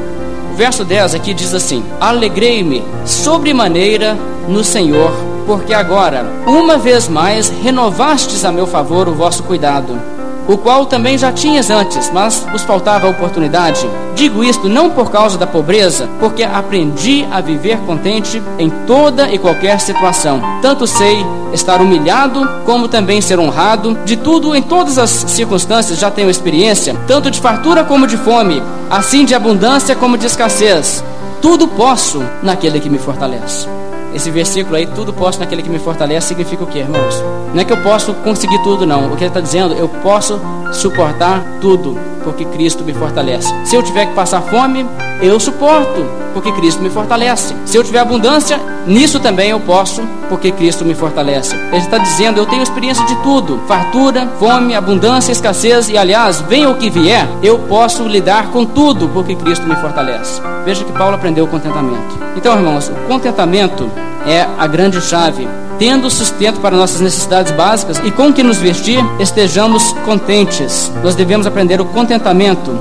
O 0.53 0.55
verso 0.55 0.85
10 0.85 1.15
aqui 1.15 1.33
diz 1.33 1.53
assim: 1.53 1.83
Alegrei-me 1.99 2.81
sobremaneira 3.03 4.17
no 4.47 4.63
Senhor, 4.63 5.11
porque 5.45 5.73
agora, 5.73 6.25
uma 6.47 6.77
vez 6.77 7.09
mais, 7.09 7.49
renovastes 7.49 8.45
a 8.45 8.53
meu 8.53 8.65
favor 8.65 9.09
o 9.09 9.13
vosso 9.13 9.43
cuidado 9.43 10.14
o 10.47 10.57
qual 10.57 10.85
também 10.85 11.17
já 11.17 11.31
tinhas 11.31 11.69
antes, 11.69 12.11
mas 12.13 12.45
vos 12.51 12.61
faltava 12.63 13.07
a 13.07 13.09
oportunidade. 13.09 13.89
Digo 14.15 14.43
isto 14.43 14.69
não 14.69 14.89
por 14.89 15.11
causa 15.11 15.37
da 15.37 15.47
pobreza, 15.47 16.07
porque 16.19 16.43
aprendi 16.43 17.27
a 17.31 17.41
viver 17.41 17.77
contente 17.79 18.41
em 18.57 18.69
toda 18.85 19.29
e 19.29 19.37
qualquer 19.37 19.79
situação. 19.79 20.41
Tanto 20.61 20.87
sei 20.87 21.25
estar 21.51 21.81
humilhado, 21.81 22.47
como 22.65 22.87
também 22.87 23.21
ser 23.21 23.39
honrado. 23.39 23.97
De 24.05 24.15
tudo, 24.15 24.55
em 24.55 24.61
todas 24.61 24.97
as 24.97 25.09
circunstâncias, 25.09 25.99
já 25.99 26.11
tenho 26.11 26.29
experiência, 26.29 26.95
tanto 27.07 27.31
de 27.31 27.39
fartura 27.39 27.83
como 27.83 28.07
de 28.07 28.17
fome, 28.17 28.61
assim 28.89 29.25
de 29.25 29.33
abundância 29.33 29.95
como 29.95 30.17
de 30.17 30.27
escassez. 30.27 31.03
Tudo 31.41 31.67
posso 31.67 32.23
naquele 32.41 32.79
que 32.79 32.89
me 32.89 32.97
fortalece. 32.97 33.67
Esse 34.15 34.31
versículo 34.31 34.77
aí, 34.77 34.87
tudo 34.87 35.11
posso 35.11 35.41
naquele 35.41 35.61
que 35.61 35.69
me 35.69 35.77
fortalece, 35.77 36.29
significa 36.29 36.63
o 36.63 36.67
que, 36.67 36.79
irmãos? 36.79 37.21
Não 37.53 37.59
é 37.59 37.65
que 37.65 37.73
eu 37.73 37.83
posso 37.83 38.13
conseguir 38.13 38.63
tudo, 38.63 38.85
não. 38.85 39.11
O 39.11 39.17
que 39.17 39.23
ele 39.23 39.27
está 39.27 39.41
dizendo, 39.41 39.73
eu 39.73 39.89
posso 39.89 40.39
suportar 40.71 41.43
tudo, 41.59 41.99
porque 42.23 42.45
Cristo 42.45 42.81
me 42.85 42.93
fortalece. 42.93 43.53
Se 43.65 43.75
eu 43.75 43.83
tiver 43.83 44.05
que 44.05 44.13
passar 44.13 44.41
fome, 44.43 44.87
eu 45.21 45.39
suporto, 45.39 46.05
porque 46.33 46.51
Cristo 46.51 46.81
me 46.81 46.89
fortalece. 46.89 47.55
Se 47.65 47.77
eu 47.77 47.83
tiver 47.83 47.99
abundância, 47.99 48.59
nisso 48.85 49.19
também 49.19 49.49
eu 49.49 49.59
posso, 49.59 50.01
porque 50.29 50.51
Cristo 50.51 50.83
me 50.83 50.93
fortalece. 50.93 51.55
Ele 51.55 51.77
está 51.77 51.97
dizendo, 51.97 52.37
eu 52.37 52.45
tenho 52.45 52.61
experiência 52.61 53.05
de 53.05 53.15
tudo: 53.17 53.59
fartura, 53.67 54.27
fome, 54.39 54.75
abundância, 54.75 55.31
escassez, 55.31 55.89
e 55.89 55.97
aliás, 55.97 56.41
venha 56.41 56.69
o 56.69 56.75
que 56.75 56.89
vier, 56.89 57.27
eu 57.41 57.59
posso 57.59 58.07
lidar 58.07 58.47
com 58.51 58.65
tudo, 58.65 59.07
porque 59.09 59.35
Cristo 59.35 59.65
me 59.65 59.75
fortalece. 59.75 60.41
Veja 60.65 60.83
que 60.83 60.91
Paulo 60.91 61.15
aprendeu 61.15 61.45
o 61.45 61.47
contentamento. 61.47 62.17
Então, 62.35 62.55
irmãos, 62.55 62.89
o 62.89 63.07
contentamento 63.07 63.89
é 64.27 64.47
a 64.57 64.67
grande 64.67 65.01
chave. 65.01 65.47
Tendo 65.77 66.09
sustento 66.09 66.61
para 66.61 66.75
nossas 66.75 67.01
necessidades 67.01 67.51
básicas 67.51 67.99
e 68.03 68.09
com 68.09 68.31
que 68.31 68.41
nos 68.41 68.57
vestir, 68.57 68.99
estejamos 69.19 69.91
contentes. 70.05 70.91
Nós 71.03 71.15
devemos 71.15 71.45
aprender 71.45 71.81
o 71.81 71.85
contentamento 71.85 72.71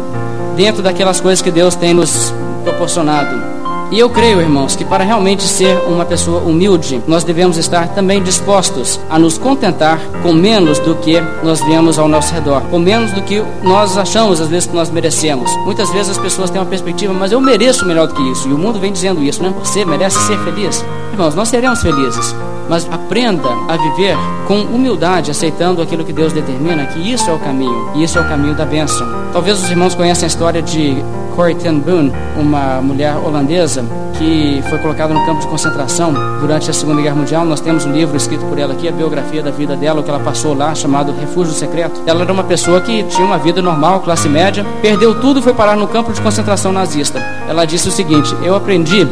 dentro 0.56 0.82
daquelas 0.82 1.20
coisas 1.20 1.42
que 1.42 1.50
Deus 1.50 1.74
tem 1.74 1.94
nos 1.94 2.32
proporcionado. 2.62 3.54
E 3.90 3.98
eu 4.00 4.10
creio, 4.10 4.40
irmãos, 4.40 4.74
que 4.74 4.84
para 4.84 5.04
realmente 5.04 5.44
ser 5.44 5.76
uma 5.86 6.04
pessoa 6.04 6.40
humilde, 6.40 7.00
nós 7.06 7.22
devemos 7.22 7.58
estar 7.58 7.88
também 7.88 8.20
dispostos 8.22 8.98
a 9.08 9.18
nos 9.18 9.38
contentar 9.38 10.00
com 10.22 10.32
menos 10.32 10.78
do 10.80 10.96
que 10.96 11.20
nós 11.42 11.60
vemos 11.60 11.98
ao 11.98 12.08
nosso 12.08 12.34
redor, 12.34 12.62
com 12.62 12.78
menos 12.78 13.12
do 13.12 13.22
que 13.22 13.40
nós 13.62 13.96
achamos 13.96 14.40
às 14.40 14.48
vezes 14.48 14.66
que 14.66 14.74
nós 14.74 14.90
merecemos. 14.90 15.48
Muitas 15.64 15.90
vezes 15.90 16.10
as 16.10 16.18
pessoas 16.18 16.50
têm 16.50 16.60
uma 16.60 16.66
perspectiva, 16.66 17.12
mas 17.12 17.30
eu 17.30 17.40
mereço 17.40 17.86
melhor 17.86 18.08
do 18.08 18.14
que 18.14 18.30
isso. 18.32 18.48
E 18.48 18.52
o 18.52 18.58
mundo 18.58 18.80
vem 18.80 18.92
dizendo 18.92 19.22
isso, 19.22 19.42
né? 19.42 19.54
Você 19.62 19.84
merece 19.84 20.18
ser 20.26 20.38
feliz. 20.38 20.84
Irmãos, 21.12 21.34
nós 21.34 21.48
seremos 21.48 21.80
felizes, 21.80 22.34
mas 22.68 22.88
aprenda 22.90 23.48
a 23.68 23.76
viver 23.76 24.16
com 24.46 24.60
humildade, 24.62 25.30
aceitando 25.30 25.82
aquilo 25.82 26.04
que 26.04 26.12
Deus 26.12 26.32
determina, 26.32 26.86
que 26.86 27.12
isso 27.12 27.28
é 27.30 27.32
o 27.32 27.38
caminho, 27.38 27.90
e 27.94 28.02
isso 28.02 28.18
é 28.18 28.20
o 28.20 28.28
caminho 28.28 28.54
da 28.54 28.64
bênção. 28.64 29.06
Talvez 29.32 29.62
os 29.62 29.70
irmãos 29.70 29.94
conheçam 29.94 30.24
a 30.24 30.28
história 30.28 30.62
de 30.62 30.96
Corrie 31.34 31.54
ten 31.54 31.80
Boom, 31.80 32.12
uma 32.36 32.80
mulher 32.80 33.16
holandesa 33.16 33.84
que 34.18 34.62
foi 34.68 34.78
colocada 34.78 35.12
no 35.12 35.24
campo 35.26 35.40
de 35.40 35.48
concentração 35.48 36.14
durante 36.40 36.70
a 36.70 36.72
Segunda 36.72 37.02
Guerra 37.02 37.16
Mundial. 37.16 37.44
Nós 37.44 37.60
temos 37.60 37.84
um 37.84 37.92
livro 37.92 38.16
escrito 38.16 38.44
por 38.46 38.58
ela 38.58 38.72
aqui, 38.72 38.88
a 38.88 38.92
biografia 38.92 39.42
da 39.42 39.50
vida 39.50 39.76
dela, 39.76 40.00
o 40.00 40.04
que 40.04 40.10
ela 40.10 40.20
passou 40.20 40.54
lá, 40.54 40.74
chamado 40.74 41.12
Refúgio 41.12 41.52
Secreto. 41.52 42.00
Ela 42.06 42.22
era 42.22 42.32
uma 42.32 42.44
pessoa 42.44 42.80
que 42.80 43.02
tinha 43.04 43.26
uma 43.26 43.38
vida 43.38 43.60
normal, 43.60 44.00
classe 44.00 44.28
média, 44.28 44.64
perdeu 44.80 45.20
tudo 45.20 45.40
e 45.40 45.42
foi 45.42 45.52
parar 45.52 45.76
no 45.76 45.88
campo 45.88 46.12
de 46.12 46.20
concentração 46.20 46.72
nazista. 46.72 47.20
Ela 47.48 47.64
disse 47.64 47.88
o 47.88 47.92
seguinte: 47.92 48.34
Eu 48.42 48.54
aprendi 48.54 49.06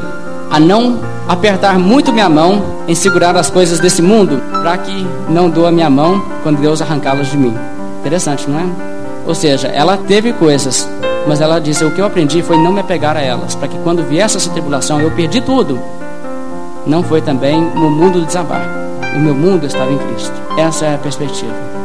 a 0.53 0.61
não 0.61 1.01
apertar 1.27 1.79
muito 1.79 2.13
minha 2.13 2.29
mão 2.29 2.63
em 2.87 2.95
segurar 2.95 3.35
as 3.37 3.51
coisas 3.51 3.81
desse 3.81 4.03
mundo, 4.03 4.41
para 4.63 4.79
que 4.79 5.07
não 5.29 5.51
doa 5.51 5.73
minha 5.73 5.91
mão 5.91 6.23
quando 6.43 6.61
Deus 6.61 6.81
arrancá-las 6.81 7.29
de 7.29 7.37
mim. 7.37 7.57
Interessante, 8.01 8.49
não 8.49 8.61
é? 8.61 8.67
Ou 9.27 9.35
seja, 9.35 9.69
ela 9.69 9.97
teve 9.97 10.33
coisas 10.33 10.89
mas 11.27 11.41
ela 11.41 11.61
disse: 11.61 11.85
O 11.85 11.91
que 11.91 12.01
eu 12.01 12.07
aprendi 12.07 12.43
foi 12.43 12.57
não 12.57 12.73
me 12.73 12.81
apegar 12.81 13.17
a 13.17 13.21
elas, 13.21 13.55
para 13.55 13.69
que 13.69 13.79
quando 13.79 14.03
viesse 14.03 14.37
essa 14.37 14.51
tribulação 14.51 15.01
eu 15.01 15.11
perdi 15.11 15.41
tudo. 15.41 15.79
Não 16.87 17.03
foi 17.03 17.21
também 17.21 17.61
no 17.61 17.91
mundo 17.91 18.25
desabar. 18.25 18.67
O 19.15 19.21
meu 19.21 19.35
mundo 19.35 19.67
estava 19.67 19.93
em 19.93 19.99
Cristo. 19.99 20.33
Essa 20.57 20.87
é 20.87 20.95
a 20.95 20.99
perspectiva. 20.99 21.82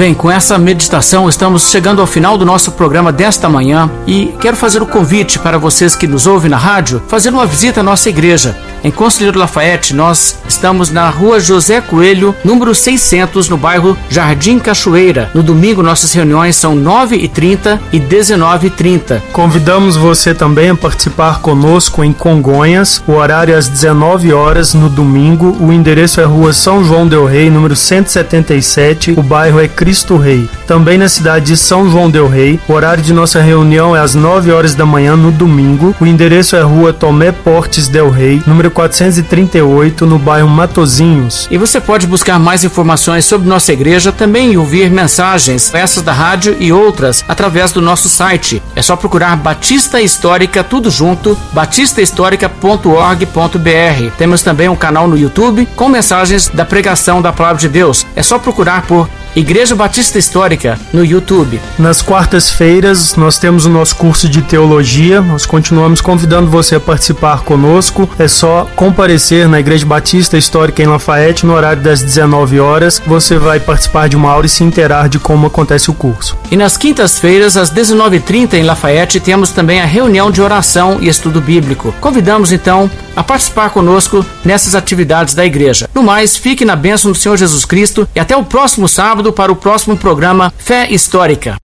Bem, 0.00 0.14
com 0.14 0.30
essa 0.30 0.56
meditação 0.56 1.28
estamos 1.28 1.70
chegando 1.70 2.00
ao 2.00 2.06
final 2.06 2.38
do 2.38 2.46
nosso 2.46 2.72
programa 2.72 3.12
desta 3.12 3.50
manhã 3.50 3.90
e 4.06 4.34
quero 4.40 4.56
fazer 4.56 4.80
o 4.80 4.86
convite 4.86 5.38
para 5.38 5.58
vocês 5.58 5.94
que 5.94 6.06
nos 6.06 6.26
ouvem 6.26 6.50
na 6.50 6.56
rádio 6.56 7.02
fazer 7.06 7.28
uma 7.28 7.44
visita 7.44 7.80
à 7.80 7.82
nossa 7.82 8.08
igreja. 8.08 8.56
Em 8.82 8.90
Conselheiro 8.90 9.38
Lafayette, 9.38 9.92
nós 9.92 10.38
estamos 10.48 10.90
na 10.90 11.10
rua 11.10 11.38
José 11.38 11.82
Coelho, 11.82 12.34
número 12.42 12.74
600, 12.74 13.46
no 13.50 13.58
bairro 13.58 13.94
Jardim 14.08 14.58
Cachoeira. 14.58 15.30
No 15.34 15.42
domingo, 15.42 15.82
nossas 15.82 16.14
reuniões 16.14 16.56
são 16.56 16.74
9h30 16.74 17.78
e 17.92 18.00
19h30. 18.00 19.20
Convidamos 19.34 19.96
você 19.96 20.32
também 20.32 20.70
a 20.70 20.74
participar 20.74 21.40
conosco 21.40 22.02
em 22.02 22.10
Congonhas, 22.10 23.02
o 23.06 23.12
horário 23.12 23.52
é 23.52 23.58
às 23.58 23.68
19 23.68 24.32
horas 24.32 24.72
no 24.72 24.88
domingo. 24.88 25.54
O 25.60 25.70
endereço 25.70 26.18
é 26.18 26.24
Rua 26.24 26.54
São 26.54 26.82
João 26.82 27.06
Del 27.06 27.26
Rei, 27.26 27.50
número 27.50 27.76
177. 27.76 29.12
O 29.14 29.22
bairro 29.22 29.60
é 29.60 29.68
Cristo 29.68 29.89
Cristo 29.90 30.16
Rei. 30.16 30.48
Também 30.68 30.96
na 30.96 31.08
cidade 31.08 31.46
de 31.46 31.56
São 31.56 31.90
João 31.90 32.08
del 32.08 32.28
Rei. 32.28 32.60
O 32.68 32.74
horário 32.74 33.02
de 33.02 33.12
nossa 33.12 33.42
reunião 33.42 33.96
é 33.96 33.98
às 33.98 34.14
9 34.14 34.52
horas 34.52 34.72
da 34.72 34.86
manhã 34.86 35.16
no 35.16 35.32
domingo. 35.32 35.92
O 36.00 36.06
endereço 36.06 36.54
é 36.54 36.60
Rua 36.60 36.92
Tomé 36.92 37.32
Portes 37.32 37.88
del 37.88 38.08
Rei, 38.08 38.40
número 38.46 38.70
438, 38.70 40.06
no 40.06 40.16
bairro 40.16 40.48
Matozinhos. 40.48 41.48
E 41.50 41.58
você 41.58 41.80
pode 41.80 42.06
buscar 42.06 42.38
mais 42.38 42.62
informações 42.62 43.24
sobre 43.24 43.48
nossa 43.48 43.72
igreja 43.72 44.12
também 44.12 44.52
e 44.52 44.56
ouvir 44.56 44.88
mensagens, 44.92 45.74
essas 45.74 46.04
da 46.04 46.12
rádio 46.12 46.56
e 46.60 46.72
outras 46.72 47.24
através 47.26 47.72
do 47.72 47.82
nosso 47.82 48.08
site. 48.08 48.62
É 48.76 48.82
só 48.82 48.94
procurar 48.94 49.36
Batista 49.38 50.00
Histórica 50.00 50.62
tudo 50.62 50.88
junto, 50.88 51.36
batistahistórica.org.br. 51.52 54.16
Temos 54.16 54.44
também 54.44 54.68
um 54.68 54.76
canal 54.76 55.08
no 55.08 55.18
YouTube 55.18 55.66
com 55.74 55.88
mensagens 55.88 56.48
da 56.48 56.64
pregação 56.64 57.20
da 57.20 57.32
palavra 57.32 57.60
de 57.60 57.68
Deus. 57.68 58.06
É 58.14 58.22
só 58.22 58.38
procurar 58.38 58.82
por 58.82 59.08
Igreja 59.34 59.76
Batista 59.76 60.18
Histórica 60.18 60.76
no 60.92 61.04
YouTube. 61.04 61.60
Nas 61.78 62.02
quartas-feiras 62.02 63.14
nós 63.14 63.38
temos 63.38 63.64
o 63.64 63.70
nosso 63.70 63.94
curso 63.94 64.28
de 64.28 64.42
teologia. 64.42 65.20
Nós 65.20 65.46
continuamos 65.46 66.00
convidando 66.00 66.50
você 66.50 66.74
a 66.74 66.80
participar 66.80 67.42
conosco. 67.42 68.10
É 68.18 68.26
só 68.26 68.66
comparecer 68.74 69.48
na 69.48 69.60
Igreja 69.60 69.86
Batista 69.86 70.36
Histórica 70.36 70.82
em 70.82 70.86
Lafayette 70.86 71.46
no 71.46 71.54
horário 71.54 71.80
das 71.80 72.02
19 72.02 72.58
horas. 72.58 73.00
Você 73.06 73.38
vai 73.38 73.60
participar 73.60 74.08
de 74.08 74.16
uma 74.16 74.32
aula 74.32 74.46
e 74.46 74.48
se 74.48 74.64
interar 74.64 75.08
de 75.08 75.20
como 75.20 75.46
acontece 75.46 75.90
o 75.90 75.94
curso. 75.94 76.36
E 76.50 76.56
nas 76.56 76.76
quintas-feiras 76.76 77.56
às 77.56 77.72
19h30 77.72 78.54
em 78.54 78.64
Lafayette 78.64 79.20
temos 79.20 79.52
também 79.52 79.80
a 79.80 79.86
reunião 79.86 80.30
de 80.32 80.42
oração 80.42 80.98
e 81.00 81.08
estudo 81.08 81.40
bíblico. 81.40 81.94
Convidamos 82.00 82.50
então 82.50 82.90
a 83.14 83.22
participar 83.22 83.70
conosco 83.70 84.24
nessas 84.44 84.74
atividades 84.74 85.34
da 85.34 85.44
igreja. 85.44 85.88
No 85.94 86.02
mais, 86.02 86.36
fique 86.36 86.64
na 86.64 86.74
bênção 86.74 87.12
do 87.12 87.18
Senhor 87.18 87.36
Jesus 87.36 87.64
Cristo 87.64 88.08
e 88.14 88.20
até 88.20 88.36
o 88.36 88.44
próximo 88.44 88.88
sábado 89.20 89.32
para 89.32 89.52
o 89.52 89.56
próximo 89.56 89.96
programa 89.96 90.52
Fé 90.56 90.90
Histórica. 90.90 91.56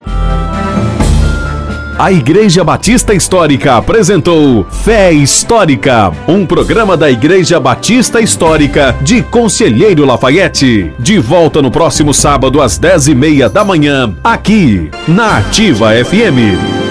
A 1.99 2.12
Igreja 2.12 2.62
Batista 2.62 3.14
Histórica 3.14 3.77
apresentou 3.77 4.66
Fé 4.85 5.11
Histórica, 5.12 6.12
um 6.29 6.45
programa 6.45 6.95
da 6.99 7.11
Igreja 7.11 7.59
Batista 7.59 8.21
Histórica 8.21 8.95
de 9.01 9.23
Conselheiro 9.23 10.05
Lafayette. 10.05 10.92
De 10.99 11.19
volta 11.19 11.62
no 11.62 11.71
próximo 11.71 12.12
sábado 12.12 12.61
às 12.61 12.77
dez 12.77 13.09
e 13.09 13.14
meia 13.14 13.49
da 13.49 13.64
manhã, 13.64 14.14
aqui 14.23 14.90
na 15.09 15.38
Ativa 15.38 15.92
FM. 16.05 16.86